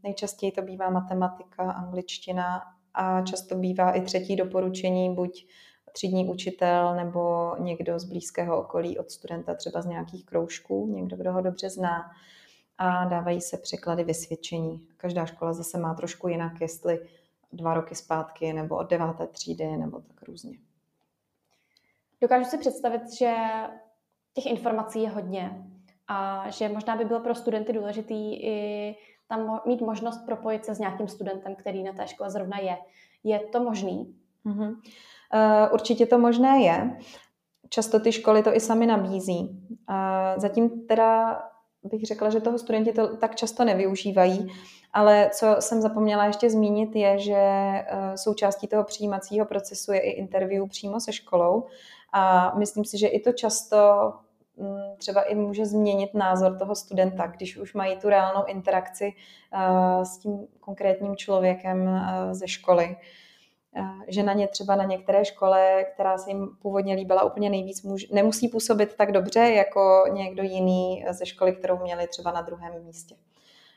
nejčastěji 0.02 0.52
to 0.52 0.62
bývá 0.62 0.90
matematika, 0.90 1.70
angličtina 1.70 2.62
a 2.94 3.22
často 3.22 3.54
bývá 3.54 3.92
i 3.92 4.00
třetí 4.00 4.36
doporučení, 4.36 5.14
buď 5.14 5.46
třídní 5.92 6.28
učitel 6.28 6.94
nebo 6.96 7.52
někdo 7.59 7.98
z 7.98 8.05
blízkého 8.05 8.61
okolí 8.61 8.98
od 8.98 9.11
studenta, 9.11 9.55
třeba 9.55 9.83
z 9.83 9.87
nějakých 9.87 10.26
kroužků, 10.26 10.87
někdo, 10.87 11.16
kdo 11.16 11.33
ho 11.33 11.40
dobře 11.40 11.70
zná. 11.70 12.11
A 12.78 13.05
dávají 13.05 13.40
se 13.40 13.57
překlady 13.57 14.05
vysvědčení. 14.05 14.88
Každá 14.96 15.26
škola 15.26 15.52
zase 15.52 15.78
má 15.78 15.94
trošku 15.94 16.28
jinak, 16.28 16.61
jestli 16.61 17.09
dva 17.52 17.74
roky 17.74 17.94
zpátky, 17.94 18.52
nebo 18.52 18.76
od 18.76 18.90
deváté 18.90 19.26
třídy, 19.26 19.76
nebo 19.76 20.00
tak 20.00 20.22
různě. 20.22 20.59
Dokážu 22.20 22.44
si 22.44 22.59
představit, 22.59 23.02
že 23.18 23.35
těch 24.35 24.46
informací 24.46 25.02
je 25.02 25.09
hodně 25.09 25.66
a 26.09 26.50
že 26.50 26.68
možná 26.68 26.96
by 26.96 27.05
bylo 27.05 27.20
pro 27.20 27.35
studenty 27.35 27.72
důležitý 27.72 28.35
i 28.44 28.96
tam 29.28 29.61
mít 29.66 29.81
možnost 29.81 30.26
propojit 30.26 30.64
se 30.64 30.74
s 30.74 30.78
nějakým 30.78 31.09
studentem, 31.09 31.55
který 31.55 31.83
na 31.83 31.92
té 31.92 32.09
škole 32.09 32.31
zrovna 32.31 32.59
je. 32.59 32.78
Je 33.24 33.40
to 33.40 33.61
možný? 33.61 34.14
Mm-hmm. 34.46 34.76
Uh, 35.34 35.74
určitě 35.74 36.06
to 36.06 36.18
možné 36.18 36.60
je. 36.62 36.96
Často 37.68 38.00
ty 38.00 38.12
školy 38.12 38.42
to 38.42 38.56
i 38.56 38.60
sami 38.60 38.86
nabízí. 38.86 39.62
Zatím 40.36 40.86
teda 40.86 41.42
bych 41.84 42.06
řekla, 42.06 42.30
že 42.30 42.40
toho 42.40 42.58
studenti 42.58 42.92
to 42.92 43.16
tak 43.16 43.36
často 43.36 43.64
nevyužívají, 43.64 44.52
ale 44.92 45.30
co 45.34 45.56
jsem 45.60 45.80
zapomněla 45.80 46.24
ještě 46.24 46.50
zmínit 46.50 46.96
je, 46.96 47.18
že 47.18 47.34
uh, 47.34 48.14
součástí 48.14 48.68
toho 48.68 48.84
přijímacího 48.84 49.46
procesu 49.46 49.92
je 49.92 50.00
i 50.00 50.10
interview 50.10 50.68
přímo 50.68 51.00
se 51.00 51.12
školou 51.12 51.66
a 52.12 52.52
myslím 52.58 52.84
si, 52.84 52.98
že 52.98 53.06
i 53.06 53.20
to 53.20 53.32
často 53.32 53.76
mm, 54.56 54.96
třeba 54.98 55.22
i 55.22 55.34
může 55.34 55.66
změnit 55.66 56.14
názor 56.14 56.58
toho 56.58 56.74
studenta, 56.74 57.26
když 57.26 57.56
už 57.56 57.74
mají 57.74 57.96
tu 57.96 58.08
reálnou 58.08 58.44
interakci 58.44 59.12
uh, 59.54 60.02
s 60.02 60.18
tím 60.18 60.46
konkrétním 60.60 61.16
člověkem 61.16 62.00
ze 62.32 62.48
školy. 62.48 62.96
Uh, 63.78 64.02
že 64.08 64.22
na 64.22 64.32
ně 64.32 64.48
třeba 64.48 64.76
na 64.76 64.85
některé 64.85 65.24
škole, 65.24 65.85
která 65.94 66.18
se 66.18 66.30
jim 66.30 66.48
původně 66.62 66.94
líbila 66.94 67.24
úplně 67.24 67.50
nejvíc, 67.50 67.82
nemusí 68.12 68.48
působit 68.48 68.94
tak 68.96 69.12
dobře 69.12 69.40
jako 69.40 70.04
někdo 70.12 70.42
jiný 70.42 71.04
ze 71.11 71.26
školy, 71.26 71.52
kterou 71.52 71.78
měli 71.78 72.06
třeba 72.06 72.32
na 72.32 72.42
druhém 72.42 72.85
místě. 72.85 73.16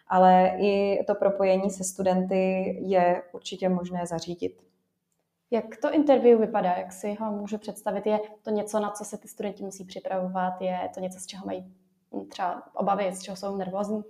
Ale 0.08 0.52
i 0.60 1.04
to 1.08 1.16
propojení 1.16 1.70
se 1.70 1.84
studenty 1.84 2.76
je 2.82 3.24
určitě 3.34 3.70
možné 3.70 4.06
zařídit. 4.06 4.62
Jak 5.52 5.78
to 5.78 5.94
interview 5.94 6.40
vypadá? 6.40 6.74
Jak 6.74 6.92
si 6.92 7.14
ho 7.14 7.32
můžu 7.32 7.58
představit? 7.58 8.06
Je 8.06 8.20
to 8.42 8.50
něco, 8.50 8.80
na 8.80 8.92
co 8.92 9.06
se 9.06 9.18
ty 9.18 9.28
studenti 9.28 9.64
musí 9.64 9.86
připravovat? 9.86 10.62
Je 10.62 10.90
to 10.94 11.00
něco, 11.00 11.20
z 11.20 11.26
čeho 11.26 11.46
mají 11.46 11.74
třeba 12.30 12.64
obavy, 12.74 13.16
z 13.16 13.22
čeho 13.22 13.38
jsou 13.38 13.56
nervózní? 13.56 14.04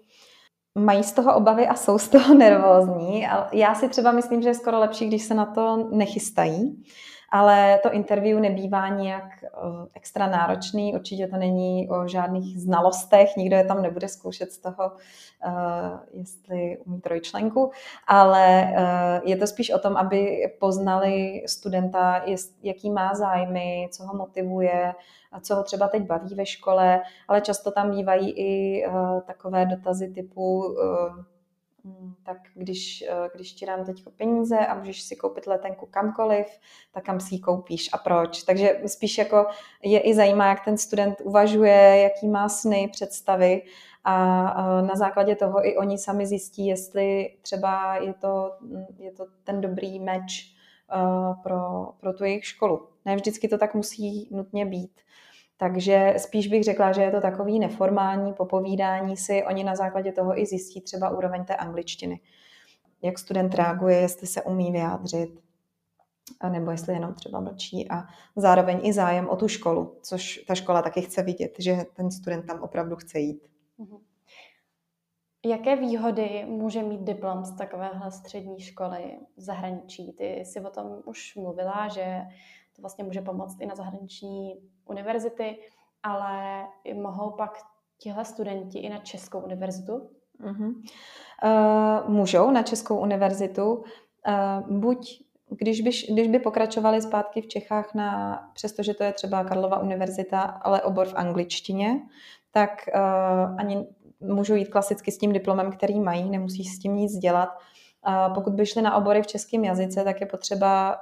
Mají 0.80 1.04
z 1.04 1.12
toho 1.12 1.36
obavy 1.36 1.68
a 1.68 1.76
jsou 1.76 1.98
z 1.98 2.08
toho 2.10 2.34
nervózní. 2.38 3.28
Já 3.52 3.76
si 3.76 3.90
třeba 3.90 4.12
myslím, 4.12 4.42
že 4.42 4.50
je 4.50 4.56
skoro 4.56 4.80
lepší, 4.80 5.08
když 5.08 5.24
se 5.24 5.34
na 5.34 5.46
to 5.46 5.90
nechystají 5.92 6.84
ale 7.30 7.80
to 7.84 7.92
interview 7.92 8.40
nebývá 8.40 8.90
nějak 8.90 9.44
eh, 9.44 9.50
extra 9.94 10.28
náročný, 10.28 10.94
určitě 10.94 11.28
to 11.28 11.38
není 11.38 11.90
o 11.90 12.08
žádných 12.08 12.62
znalostech, 12.62 13.36
nikdo 13.38 13.56
je 13.56 13.64
tam 13.64 13.82
nebude 13.82 14.08
zkoušet 14.08 14.52
z 14.52 14.58
toho, 14.58 14.92
eh, 15.48 15.52
jestli 16.14 16.78
umí 16.86 17.02
trojčlenku, 17.02 17.71
ale 18.08 18.73
eh, 18.78 19.21
je 19.23 19.38
to 19.38 19.48
spíš 19.48 19.69
o 19.69 19.80
tom, 19.80 19.98
aby 19.98 20.52
poznali 20.60 21.44
studenta, 21.48 22.23
jaký 22.63 22.90
má 22.90 23.13
zájmy, 23.13 23.88
co 23.92 24.04
ho 24.04 24.17
motivuje, 24.17 24.94
a 25.32 25.40
co 25.40 25.56
ho 25.56 25.63
třeba 25.63 25.88
teď 25.88 26.04
baví 26.04 26.36
ve 26.36 26.46
škole, 26.46 27.02
ale 27.28 27.42
často 27.42 27.71
tam 27.71 27.92
bývají 27.92 28.32
i 28.32 28.84
takové 29.28 29.65
dotazy 29.65 30.13
typu 30.13 30.76
tak 32.23 32.38
když, 32.54 33.04
eh, 33.08 33.29
když 33.36 33.54
ti 33.54 33.65
dám 33.65 33.86
teď 33.86 34.04
peníze 34.17 34.58
a 34.58 34.75
můžeš 34.75 35.02
si 35.02 35.15
koupit 35.15 35.48
letenku 35.48 35.86
kamkoliv, 35.86 36.46
tak 36.92 37.04
kam 37.04 37.19
si 37.19 37.36
ji 37.36 37.40
koupíš 37.40 37.90
a 37.94 37.98
proč. 37.98 38.44
Takže 38.44 38.81
spíš 38.86 39.17
jako 39.17 39.46
je 39.83 40.00
i 40.00 40.13
zajímá, 40.13 40.48
jak 40.48 40.65
ten 40.65 40.77
student 40.77 41.21
uvažuje, 41.23 42.00
jaký 42.02 42.27
má 42.27 42.50
sny, 42.50 42.90
představy 42.92 43.62
a 44.04 44.81
na 44.81 44.96
základě 44.96 45.36
toho 45.36 45.67
i 45.67 45.77
oni 45.77 45.98
sami 45.98 46.27
zjistí, 46.27 46.67
jestli 46.67 47.38
třeba 47.42 47.96
je 47.96 48.13
to, 48.13 48.52
je 48.98 49.12
to 49.12 49.25
ten 49.44 49.62
dobrý 49.62 50.00
meč 50.00 50.56
pro, 51.44 51.90
pro 52.00 52.13
tu 52.13 52.23
jejich 52.23 52.46
školu. 52.46 52.88
Ne 53.06 53.15
vždycky 53.15 53.48
to 53.48 53.58
tak 53.58 53.75
musí 53.75 54.27
nutně 54.31 54.65
být. 54.65 54.92
Takže 55.58 56.13
spíš 56.17 56.47
bych 56.47 56.63
řekla, 56.63 56.91
že 56.91 57.01
je 57.01 57.12
to 57.12 57.21
takový 57.21 57.60
neformální 57.60 58.33
popovídání 58.33 59.17
si. 59.17 59.43
Oni 59.43 59.63
na 59.63 59.75
základě 59.75 60.12
toho 60.12 60.39
i 60.39 60.45
zjistí 60.45 60.81
třeba 60.81 61.10
úroveň 61.10 61.45
té 61.45 61.56
angličtiny. 61.56 62.19
Jak 63.01 63.19
student 63.19 63.56
reaguje, 63.56 63.97
jestli 63.97 64.27
se 64.27 64.41
umí 64.41 64.71
vyjádřit, 64.71 65.39
nebo 66.49 66.71
jestli 66.71 66.93
jenom 66.93 67.13
třeba 67.13 67.39
mlčí 67.39 67.91
a 67.91 68.03
zároveň 68.35 68.79
i 68.83 68.93
zájem 68.93 69.29
o 69.29 69.35
tu 69.35 69.47
školu, 69.47 69.97
což 70.01 70.43
ta 70.47 70.56
škola 70.56 70.81
taky 70.81 71.01
chce 71.01 71.23
vidět, 71.23 71.56
že 71.60 71.77
ten 71.93 72.12
student 72.12 72.45
tam 72.45 72.62
opravdu 72.62 72.95
chce 72.95 73.19
jít. 73.19 73.47
Mhm. 73.77 73.97
Jaké 75.45 75.75
výhody 75.75 76.45
může 76.47 76.83
mít 76.83 77.01
diplom 77.01 77.45
z 77.45 77.56
takovéhle 77.56 78.12
střední 78.12 78.60
školy 78.60 79.17
v 79.37 79.41
zahraničí? 79.41 80.13
Ty 80.13 80.25
jsi 80.25 80.60
o 80.60 80.69
tom 80.69 81.01
už 81.06 81.35
mluvila, 81.35 81.87
že 81.87 82.21
to 82.76 82.82
vlastně 82.82 83.04
může 83.04 83.21
pomoct 83.21 83.62
i 83.62 83.65
na 83.65 83.76
zahraniční 83.76 84.56
univerzity, 84.86 85.58
ale 86.04 86.63
mohou 86.94 87.32
pak 87.32 87.58
tihle 87.98 88.26
studenti 88.26 88.80
i 88.80 88.90
na 88.90 88.98
Českou 88.98 89.40
univerzitu? 89.40 90.10
Uh-huh. 90.44 90.73
Uh, 91.44 92.10
můžou 92.10 92.52
na 92.52 92.63
Českou 92.63 93.00
univerzitu. 93.00 93.73
Uh, 93.73 94.78
buď 94.78 95.26
když 95.50 95.82
by, 95.82 95.90
když 96.13 96.28
by 96.28 96.40
pokračovali 96.40 97.02
zpátky 97.02 97.42
v 97.42 97.48
Čechách, 97.48 97.94
na, 97.94 98.40
přestože 98.54 98.94
to 98.94 99.04
je 99.04 99.13
třeba 99.13 99.44
Karlova 99.44 99.80
univerzita, 99.80 100.42
ale 100.42 100.82
obor 100.82 101.08
v 101.08 101.15
angličtině, 101.15 102.02
tak 102.52 102.69
uh, 102.96 103.60
ani 103.60 103.88
můžou 104.19 104.56
jít 104.56 104.69
klasicky 104.69 105.12
s 105.12 105.17
tím 105.17 105.34
diplomem, 105.34 105.71
který 105.71 106.00
mají, 106.00 106.30
nemusí 106.30 106.63
s 106.63 106.80
tím 106.80 106.96
nic 106.96 107.17
dělat. 107.17 107.50
Uh, 108.08 108.34
pokud 108.34 108.54
by 108.54 108.65
šli 108.65 108.82
na 108.82 108.96
obory 108.96 109.21
v 109.21 109.28
českém 109.28 109.63
jazyce, 109.63 110.04
tak 110.04 110.21
je 110.21 110.28
potřeba 110.28 110.98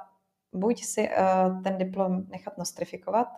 buď 0.54 0.84
si 0.84 1.08
uh, 1.08 1.62
ten 1.62 1.78
diplom 1.78 2.24
nechat 2.28 2.58
nostrifikovat, 2.58 3.28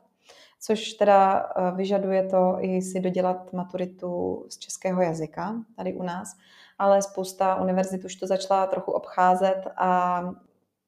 což 0.60 0.92
teda 0.92 1.44
uh, 1.44 1.76
vyžaduje 1.76 2.28
to 2.28 2.56
i 2.60 2.82
si 2.82 3.00
dodělat 3.00 3.52
maturitu 3.52 4.44
z 4.48 4.58
českého 4.58 5.02
jazyka 5.02 5.54
tady 5.76 5.94
u 5.94 6.02
nás, 6.02 6.36
ale 6.78 7.02
spousta 7.02 7.60
univerzit 7.60 8.04
už 8.04 8.16
to 8.16 8.26
začala 8.26 8.66
trochu 8.66 8.92
obcházet 8.92 9.62
a 9.76 10.22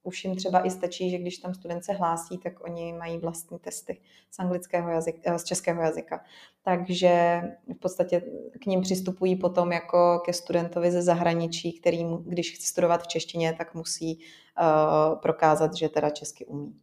už 0.08 0.24
jim 0.24 0.36
třeba 0.36 0.66
i 0.66 0.70
stačí, 0.70 1.10
že 1.10 1.18
když 1.18 1.38
tam 1.38 1.54
student 1.54 1.84
se 1.84 1.92
hlásí, 1.92 2.38
tak 2.38 2.64
oni 2.64 2.92
mají 2.92 3.18
vlastní 3.18 3.58
testy 3.58 4.00
z 4.30 4.38
anglického 4.38 4.90
jazyka, 4.90 5.20
eh, 5.34 5.38
z 5.38 5.44
českého 5.44 5.82
jazyka. 5.82 6.24
Takže 6.62 7.42
v 7.74 7.78
podstatě 7.78 8.22
k 8.60 8.66
ním 8.66 8.80
přistupují 8.80 9.36
potom 9.36 9.72
jako 9.72 10.22
ke 10.24 10.32
studentovi 10.32 10.90
ze 10.90 11.02
zahraničí, 11.02 11.72
který, 11.72 12.04
když 12.26 12.54
chce 12.54 12.66
studovat 12.66 13.02
v 13.02 13.06
češtině, 13.06 13.54
tak 13.58 13.74
musí 13.74 14.18
uh, 14.18 15.20
prokázat, 15.20 15.74
že 15.74 15.88
teda 15.88 16.10
česky 16.10 16.46
umí. 16.46 16.80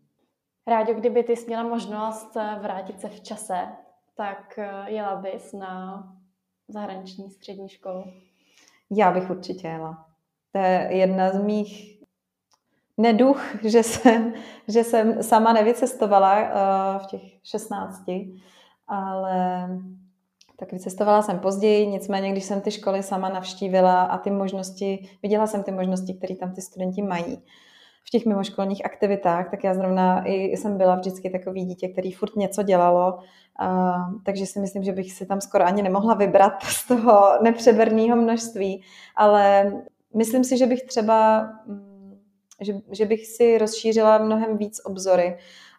Rádio, 0.67 0.99
kdyby 0.99 1.23
ty 1.23 1.34
měla 1.47 1.63
možnost 1.63 2.38
eh, 2.38 2.59
vrátit 2.61 3.01
se 3.01 3.09
v 3.09 3.21
čase, 3.21 3.67
tak 4.17 4.59
jela 4.88 5.15
bys 5.15 5.53
na 5.53 6.03
zahraniční 6.67 7.32
střední 7.32 7.69
školu? 7.69 8.03
Já 8.91 9.11
bych 9.11 9.30
určitě 9.30 9.67
jela. 9.67 10.05
To 10.55 10.59
je 10.59 10.88
jedna 10.91 11.30
z 11.30 11.43
mých 11.43 11.94
neduch, 12.97 13.55
že 13.63 13.83
jsem, 13.83 14.33
že 14.67 14.83
jsem 14.83 15.23
sama 15.23 15.53
nevycestovala 15.53 16.41
uh, 16.41 17.03
v 17.03 17.05
těch 17.05 17.21
16, 17.43 18.03
ale 18.87 19.69
tak 20.57 20.71
vycestovala 20.71 21.21
jsem 21.21 21.39
později, 21.39 21.87
nicméně 21.87 22.31
když 22.31 22.43
jsem 22.43 22.61
ty 22.61 22.71
školy 22.71 23.03
sama 23.03 23.29
navštívila 23.29 24.03
a 24.03 24.17
ty 24.17 24.31
možnosti, 24.31 25.09
viděla 25.23 25.47
jsem 25.47 25.63
ty 25.63 25.71
možnosti, 25.71 26.13
které 26.13 26.35
tam 26.35 26.53
ty 26.53 26.61
studenti 26.61 27.01
mají 27.01 27.43
v 28.07 28.09
těch 28.09 28.25
mimoškolních 28.25 28.85
aktivitách, 28.85 29.51
tak 29.51 29.63
já 29.63 29.73
zrovna 29.73 30.27
i 30.27 30.57
jsem 30.57 30.77
byla 30.77 30.95
vždycky 30.95 31.29
takový 31.29 31.65
dítě, 31.65 31.87
který 31.87 32.11
furt 32.11 32.35
něco 32.35 32.63
dělalo, 32.63 33.13
uh, 33.13 34.21
takže 34.25 34.45
si 34.45 34.59
myslím, 34.59 34.83
že 34.83 34.91
bych 34.91 35.11
si 35.11 35.25
tam 35.25 35.41
skoro 35.41 35.65
ani 35.65 35.83
nemohla 35.83 36.13
vybrat 36.13 36.63
z 36.63 36.87
toho 36.87 37.43
nepřeberného 37.43 38.15
množství, 38.15 38.83
ale 39.15 39.73
myslím 40.13 40.43
si, 40.43 40.57
že 40.57 40.65
bych 40.65 40.83
třeba 40.83 41.49
že, 42.62 42.74
že 42.91 43.06
bych 43.06 43.28
si 43.28 43.58
rozšířila 43.58 44.18
mnohem 44.18 44.58
víc 44.58 44.82
obzory. 44.86 45.38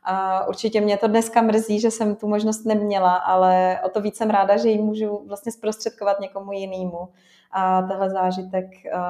A 0.08 0.46
určitě 0.48 0.80
mě 0.80 0.96
to 0.96 1.08
dneska 1.08 1.42
mrzí, 1.42 1.80
že 1.80 1.90
jsem 1.90 2.16
tu 2.16 2.28
možnost 2.28 2.64
neměla, 2.64 3.14
ale 3.14 3.80
o 3.84 3.88
to 3.88 4.00
víc 4.00 4.16
jsem 4.16 4.30
ráda, 4.30 4.56
že 4.56 4.68
ji 4.68 4.78
můžu 4.78 5.24
vlastně 5.26 5.52
zprostředkovat 5.52 6.20
někomu 6.20 6.52
jinému 6.52 7.08
a 7.50 7.82
tenhle 7.82 8.10
zážitek 8.10 8.66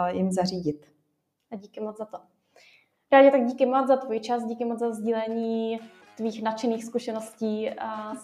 jim 0.09 0.33
zařídit. 0.33 0.87
A 1.53 1.57
díky 1.57 1.81
moc 1.81 1.99
za 1.99 2.05
to. 2.05 2.19
Rádi, 3.13 3.31
tak 3.31 3.45
díky 3.45 3.67
moc 3.67 3.87
za 3.87 3.97
tvůj 3.97 4.21
čas, 4.21 4.45
díky 4.45 4.65
moc 4.65 4.79
za 4.79 4.93
sdílení 4.93 5.81
tvých 6.17 6.43
nadšených 6.43 6.85
zkušeností 6.85 7.71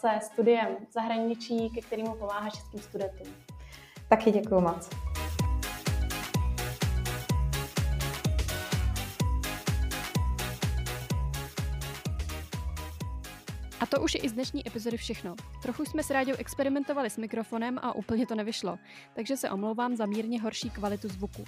se 0.01 0.09
studiem 0.23 0.67
v 0.89 0.93
zahraničí, 0.93 1.71
ke 1.71 1.81
kterému 1.81 2.15
pomáháš 2.15 2.53
českým 2.53 2.81
studentům. 2.81 3.27
Taky 4.09 4.31
děkuji 4.31 4.61
moc. 4.61 4.91
To 13.95 14.01
už 14.01 14.15
je 14.15 14.21
i 14.21 14.29
z 14.29 14.33
dnešní 14.33 14.67
epizody 14.67 14.97
všechno. 14.97 15.35
Trochu 15.63 15.85
jsme 15.85 16.03
s 16.03 16.11
Ráďou 16.11 16.33
experimentovali 16.39 17.11
s 17.11 17.17
mikrofonem 17.17 17.79
a 17.83 17.95
úplně 17.95 18.27
to 18.27 18.35
nevyšlo, 18.35 18.79
takže 19.15 19.37
se 19.37 19.51
omlouvám 19.51 19.97
za 19.97 20.07
mírně 20.07 20.41
horší 20.41 20.71
kvalitu 20.71 21.09
zvuku. 21.09 21.45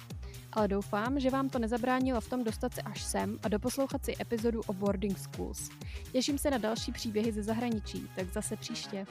Ale 0.53 0.67
doufám, 0.67 1.19
že 1.19 1.29
vám 1.29 1.49
to 1.49 1.59
nezabránilo 1.59 2.21
v 2.21 2.29
tom 2.29 2.43
dostat 2.43 2.73
se 2.73 2.81
až 2.81 3.03
sem 3.03 3.39
a 3.43 3.49
doposlouchat 3.49 4.05
si 4.05 4.13
epizodu 4.21 4.61
o 4.67 4.73
boarding 4.73 5.17
schools. 5.17 5.69
Těším 6.11 6.37
se 6.37 6.51
na 6.51 6.57
další 6.57 6.91
příběhy 6.91 7.31
ze 7.31 7.43
zahraničí, 7.43 8.09
tak 8.15 8.33
zase 8.33 8.55
příště. 8.55 9.05